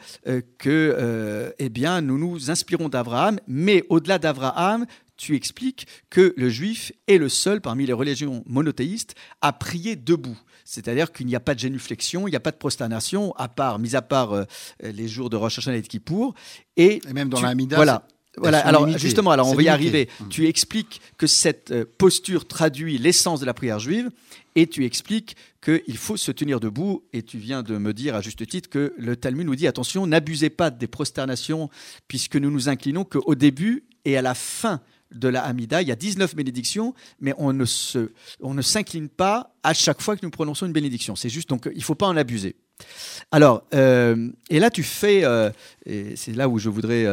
que 0.59 1.55
eh 1.59 1.69
bien, 1.69 2.01
nous 2.01 2.19
nous 2.19 2.51
inspirons 2.51 2.89
d'Abraham, 2.89 3.39
mais 3.47 3.85
au-delà 3.89 4.19
d'Abraham, 4.19 4.87
tu 5.19 5.35
expliques 5.35 5.87
que 6.09 6.33
le 6.37 6.49
juif 6.49 6.93
est 7.07 7.19
le 7.19 7.29
seul 7.29 7.61
parmi 7.61 7.85
les 7.85 7.93
religions 7.93 8.43
monothéistes 8.47 9.15
à 9.43 9.53
prier 9.53 9.97
debout. 9.97 10.39
C'est-à-dire 10.65 11.13
qu'il 11.13 11.27
n'y 11.27 11.35
a 11.35 11.41
pas 11.41 11.55
de 11.55 11.61
génuflexion, 11.61 12.27
il 12.27 12.31
n'y 12.31 12.37
a 12.37 12.41
pas 12.41 12.53
de 12.53 12.57
prosternation, 12.57 13.35
à 13.37 13.49
part, 13.49 13.79
mis 13.79 13.97
à 13.97 14.03
part 14.03 14.33
euh, 14.33 14.45
les 14.83 15.09
jours 15.09 15.29
de 15.29 15.37
Rosh 15.37 15.59
Hashanah 15.59 15.77
et 15.77 15.83
de 15.83 15.87
Kippour. 15.87 16.35
Et, 16.77 17.01
Et 17.09 17.13
même 17.13 17.29
dans 17.29 17.41
la 17.41 17.49
Hamida, 17.49 17.77
Voilà. 17.77 18.07
Voilà, 18.37 18.59
alors 18.61 18.87
limitées. 18.87 19.01
justement, 19.01 19.33
alors 19.33 19.49
on 19.49 19.55
va 19.55 19.63
y 19.63 19.65
limité. 19.65 19.71
arriver. 19.71 20.09
Hum. 20.21 20.29
Tu 20.29 20.47
expliques 20.47 21.01
que 21.17 21.27
cette 21.27 21.73
euh, 21.73 21.85
posture 21.99 22.47
traduit 22.47 22.97
l'essence 22.97 23.41
de 23.41 23.47
la 23.47 23.55
prière 23.55 23.81
juive 23.81 24.11
et 24.55 24.69
tu 24.69 24.85
expliques 24.85 25.35
qu'il 25.61 25.97
faut 25.97 26.17
se 26.17 26.31
tenir 26.31 26.61
debout. 26.61 27.03
Et 27.13 27.23
tu 27.23 27.39
viens 27.39 27.65
de 27.65 27.77
me 27.79 27.93
dire 27.93 28.15
à 28.15 28.21
juste 28.21 28.47
titre 28.47 28.69
que 28.69 28.95
le 28.97 29.17
Talmud 29.17 29.47
nous 29.47 29.57
dit 29.57 29.67
attention, 29.67 30.07
n'abusez 30.07 30.51
pas 30.51 30.71
des 30.71 30.87
prosternations 30.87 31.69
puisque 32.07 32.37
nous 32.37 32.51
nous 32.51 32.69
inclinons 32.69 33.05
qu'au 33.05 33.35
début 33.35 33.85
et 34.05 34.17
à 34.17 34.23
la 34.23 34.35
fin 34.35 34.81
de 35.13 35.29
la 35.29 35.45
Hamida, 35.45 35.83
il 35.83 35.89
y 35.89 35.93
a 35.93 35.97
19 35.97 36.35
bénédictions, 36.35 36.95
mais 37.21 37.35
on 37.39 37.53
ne, 37.53 37.65
se, 37.65 38.11
on 38.41 38.55
ne 38.55 38.63
s'incline 38.63 39.09
pas 39.09 39.55
à 39.63 39.75
chaque 39.75 40.01
fois 40.01 40.17
que 40.17 40.25
nous 40.25 40.31
prononçons 40.31 40.67
une 40.67 40.73
bénédiction. 40.73 41.17
C'est 41.17 41.29
juste, 41.29 41.49
donc 41.49 41.69
il 41.73 41.79
ne 41.79 41.83
faut 41.83 41.95
pas 41.95 42.07
en 42.07 42.17
abuser. 42.17 42.57
Alors, 43.31 43.65
euh, 43.75 44.31
et 44.51 44.61
là 44.61 44.71
tu 44.71 44.83
fais, 44.83 45.25
euh, 45.25 45.51
et 45.85 46.15
c'est 46.17 46.33
là 46.33 46.49
où 46.49 46.59
je 46.59 46.69
voudrais 46.69 47.05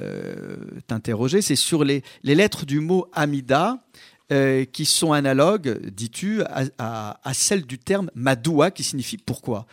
euh, 0.00 0.56
t'interroger, 0.86 1.42
c'est 1.42 1.56
sur 1.56 1.84
les, 1.84 2.02
les 2.22 2.34
lettres 2.34 2.64
du 2.64 2.80
mot 2.80 3.06
Amida 3.12 3.78
euh, 4.32 4.64
qui 4.64 4.84
sont 4.84 5.12
analogues, 5.12 5.80
dis-tu, 5.90 6.42
à, 6.78 7.16
celles 7.32 7.66
du 7.66 7.78
terme 7.78 8.12
Madoua 8.14 8.70
qui 8.70 8.84
signifie 8.84 9.18
pourquoi? 9.18 9.66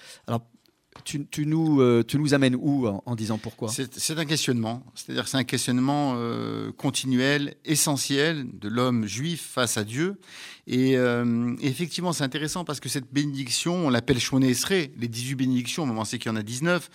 Tu, 1.08 1.26
tu 1.26 1.46
nous, 1.46 1.80
euh, 1.80 2.04
tu 2.06 2.20
nous 2.20 2.34
amènes 2.34 2.56
où 2.60 2.86
en, 2.86 3.16
disant 3.16 3.38
pourquoi? 3.38 3.70
C'est 3.70 3.98
c'est 3.98 4.20
un 4.20 4.26
questionnement, 4.26 4.84
c'est-à-dire 4.94 5.26
c'est 5.30 5.38
un 5.38 5.46
questionnement 5.46 6.16
euh, 6.18 6.74
continuel, 6.74 7.56
essentiel 7.64 8.46
de 8.52 8.68
l'homme 8.68 9.06
juif 9.06 9.42
face 9.54 9.78
à 9.78 9.86
Dieu. 9.86 10.20
Et 10.68 10.98
euh, 10.98 11.56
effectivement, 11.62 12.12
c'est 12.12 12.26
intéressant 12.26 12.66
parce 12.66 12.82
que 12.82 12.90
cette 12.90 13.12
bénédiction, 13.14 13.88
on 13.88 13.90
l'appelle 13.90 14.20
Shmoné 14.20 14.50
Esrei, 14.50 14.92
les 14.98 15.08
18 15.08 15.36
bénédictions, 15.36 15.84
on 15.84 16.04
sait 16.04 16.20
qu'il 16.20 16.30
y 16.30 16.34
en 16.34 16.38
a 16.38 16.44
19, 16.44 16.90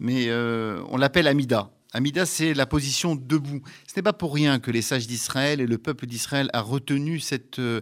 mais 0.00 0.32
on 0.32 0.96
l'appelle 0.96 1.26
Amida. 1.26 1.70
Amida, 1.94 2.26
c'est 2.26 2.52
la 2.52 2.66
position 2.66 3.16
debout. 3.16 3.62
Ce 3.86 3.94
n'est 3.96 4.02
pas 4.02 4.12
pour 4.12 4.34
rien 4.34 4.60
que 4.60 4.70
les 4.70 4.82
sages 4.82 5.06
d'Israël 5.06 5.62
et 5.62 5.66
le 5.66 5.78
peuple 5.78 6.06
d'Israël 6.06 6.50
a 6.52 6.60
retenu 6.60 7.18
ce 7.18 7.80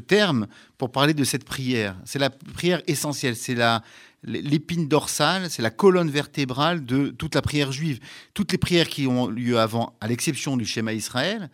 terme 0.00 0.46
pour 0.78 0.90
parler 0.90 1.12
de 1.12 1.24
cette 1.24 1.44
prière. 1.44 2.00
C'est 2.06 2.18
la 2.18 2.30
prière 2.30 2.80
essentielle, 2.86 3.36
c'est 3.36 3.54
la, 3.54 3.82
l'épine 4.24 4.88
dorsale, 4.88 5.48
c'est 5.48 5.62
la 5.62 5.70
colonne 5.70 6.10
vertébrale 6.10 6.84
de 6.84 7.08
toute 7.08 7.34
la 7.34 7.42
prière 7.42 7.70
juive. 7.70 8.00
Toutes 8.34 8.52
les 8.52 8.58
prières 8.58 8.88
qui 8.88 9.06
ont 9.06 9.28
lieu 9.28 9.58
avant, 9.58 9.96
à 10.00 10.08
l'exception 10.08 10.56
du 10.56 10.66
schéma 10.66 10.92
Israël, 10.92 11.50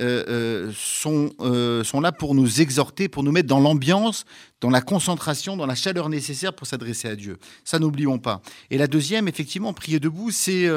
euh, 0.00 0.24
euh, 0.28 0.72
sont, 0.74 1.30
euh, 1.40 1.84
sont 1.84 2.00
là 2.00 2.12
pour 2.12 2.34
nous 2.34 2.60
exhorter, 2.60 3.08
pour 3.08 3.22
nous 3.22 3.32
mettre 3.32 3.48
dans 3.48 3.60
l'ambiance, 3.60 4.24
dans 4.60 4.70
la 4.70 4.80
concentration, 4.80 5.56
dans 5.56 5.66
la 5.66 5.74
chaleur 5.74 6.08
nécessaire 6.08 6.54
pour 6.54 6.66
s'adresser 6.66 7.08
à 7.08 7.16
Dieu. 7.16 7.38
Ça, 7.64 7.78
n'oublions 7.78 8.18
pas. 8.18 8.40
Et 8.70 8.78
la 8.78 8.86
deuxième, 8.86 9.28
effectivement, 9.28 9.74
prier 9.74 10.00
debout, 10.00 10.30
c'est 10.30 10.68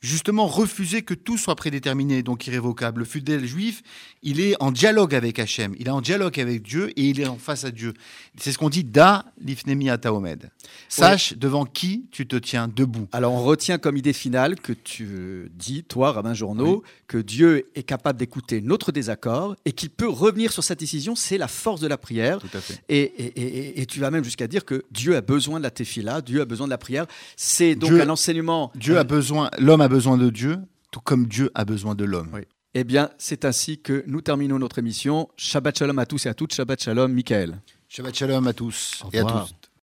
justement 0.00 0.46
refuser 0.46 1.02
que 1.02 1.14
tout 1.14 1.38
soit 1.38 1.56
prédéterminé, 1.56 2.22
donc 2.22 2.46
irrévocable. 2.46 3.00
Le 3.00 3.04
fidèle 3.04 3.44
juif, 3.46 3.82
il 4.22 4.40
est 4.40 4.54
en 4.60 4.70
dialogue 4.70 5.14
avec 5.14 5.38
Hachem, 5.38 5.74
il 5.78 5.86
est 5.88 5.90
en 5.90 6.00
dialogue 6.00 6.38
avec 6.38 6.62
Dieu 6.62 6.90
et 6.98 7.02
il 7.08 7.20
est 7.20 7.26
en 7.26 7.36
face 7.38 7.64
à 7.64 7.70
Dieu. 7.70 7.94
C'est 8.38 8.52
ce 8.52 8.58
qu'on 8.58 8.68
dit 8.68 8.84
da 8.84 9.24
lifnemi 9.40 9.88
ataomed. 9.90 10.50
Sache 10.88 11.34
devant 11.36 11.64
qui 11.64 12.06
tu 12.10 12.26
te 12.26 12.36
tiens 12.36 12.68
debout. 12.68 13.08
Alors 13.12 13.32
on 13.32 13.42
retient 13.42 13.78
comme 13.78 13.96
idée 13.96 14.12
finale 14.12 14.56
que 14.56 14.72
tu 14.72 15.50
dis, 15.54 15.82
toi, 15.84 16.12
Rabbin 16.12 16.34
Journeau, 16.34 16.82
que 17.06 17.18
Dieu 17.18 17.68
est 17.74 17.82
capable 17.82 18.18
d'écouter 18.18 18.60
notre 18.60 18.92
désaccord 18.92 19.56
et 19.64 19.72
qu'il 19.72 19.90
peut 19.90 20.08
revenir 20.08 20.52
sur 20.52 20.62
sa 20.64 20.74
décision. 20.74 21.14
C'est 21.16 21.38
la 21.38 21.48
force 21.48 21.80
de 21.80 21.86
la 21.88 21.98
prière. 21.98 22.38
Tout 22.40 22.48
à 22.56 22.60
fait. 22.60 22.80
Et, 22.88 23.00
et- 23.00 23.40
et- 23.40 23.80
et 23.80 23.86
tu 23.86 24.00
vas 24.00 24.10
même 24.10 24.24
jusqu'à 24.24 24.46
dire 24.46 24.64
que 24.64 24.84
Dieu 24.90 25.16
a 25.16 25.20
besoin 25.20 25.58
de 25.58 25.62
la 25.64 25.70
tefila, 25.70 26.20
Dieu 26.20 26.40
a 26.40 26.44
besoin 26.44 26.66
de 26.66 26.70
la 26.70 26.78
prière. 26.78 27.06
C'est 27.36 27.74
donc 27.74 27.90
Dieu- 27.90 28.02
un 28.02 28.08
enseignement. 28.08 28.70
Dieu 28.74 28.98
a 28.98 29.04
besoin, 29.04 29.50
l'homme 29.58 29.80
a 29.80 29.85
besoin 29.88 30.16
de 30.16 30.30
Dieu, 30.30 30.58
tout 30.90 31.00
comme 31.00 31.26
Dieu 31.26 31.50
a 31.54 31.64
besoin 31.64 31.94
de 31.94 32.04
l'homme. 32.04 32.30
Oui. 32.32 32.42
Eh 32.74 32.84
bien, 32.84 33.10
c'est 33.16 33.44
ainsi 33.46 33.80
que 33.80 34.04
nous 34.06 34.20
terminons 34.20 34.58
notre 34.58 34.78
émission. 34.78 35.28
Shabbat 35.36 35.78
shalom 35.78 35.98
à 35.98 36.04
tous 36.04 36.26
et 36.26 36.28
à 36.28 36.34
toutes. 36.34 36.52
Shabbat 36.52 36.82
shalom, 36.82 37.10
Michael. 37.12 37.60
Shabbat 37.88 38.14
shalom 38.14 38.46
à 38.46 38.52
tous 38.52 39.02
et 39.12 39.18
à 39.18 39.24
tous. 39.24 39.54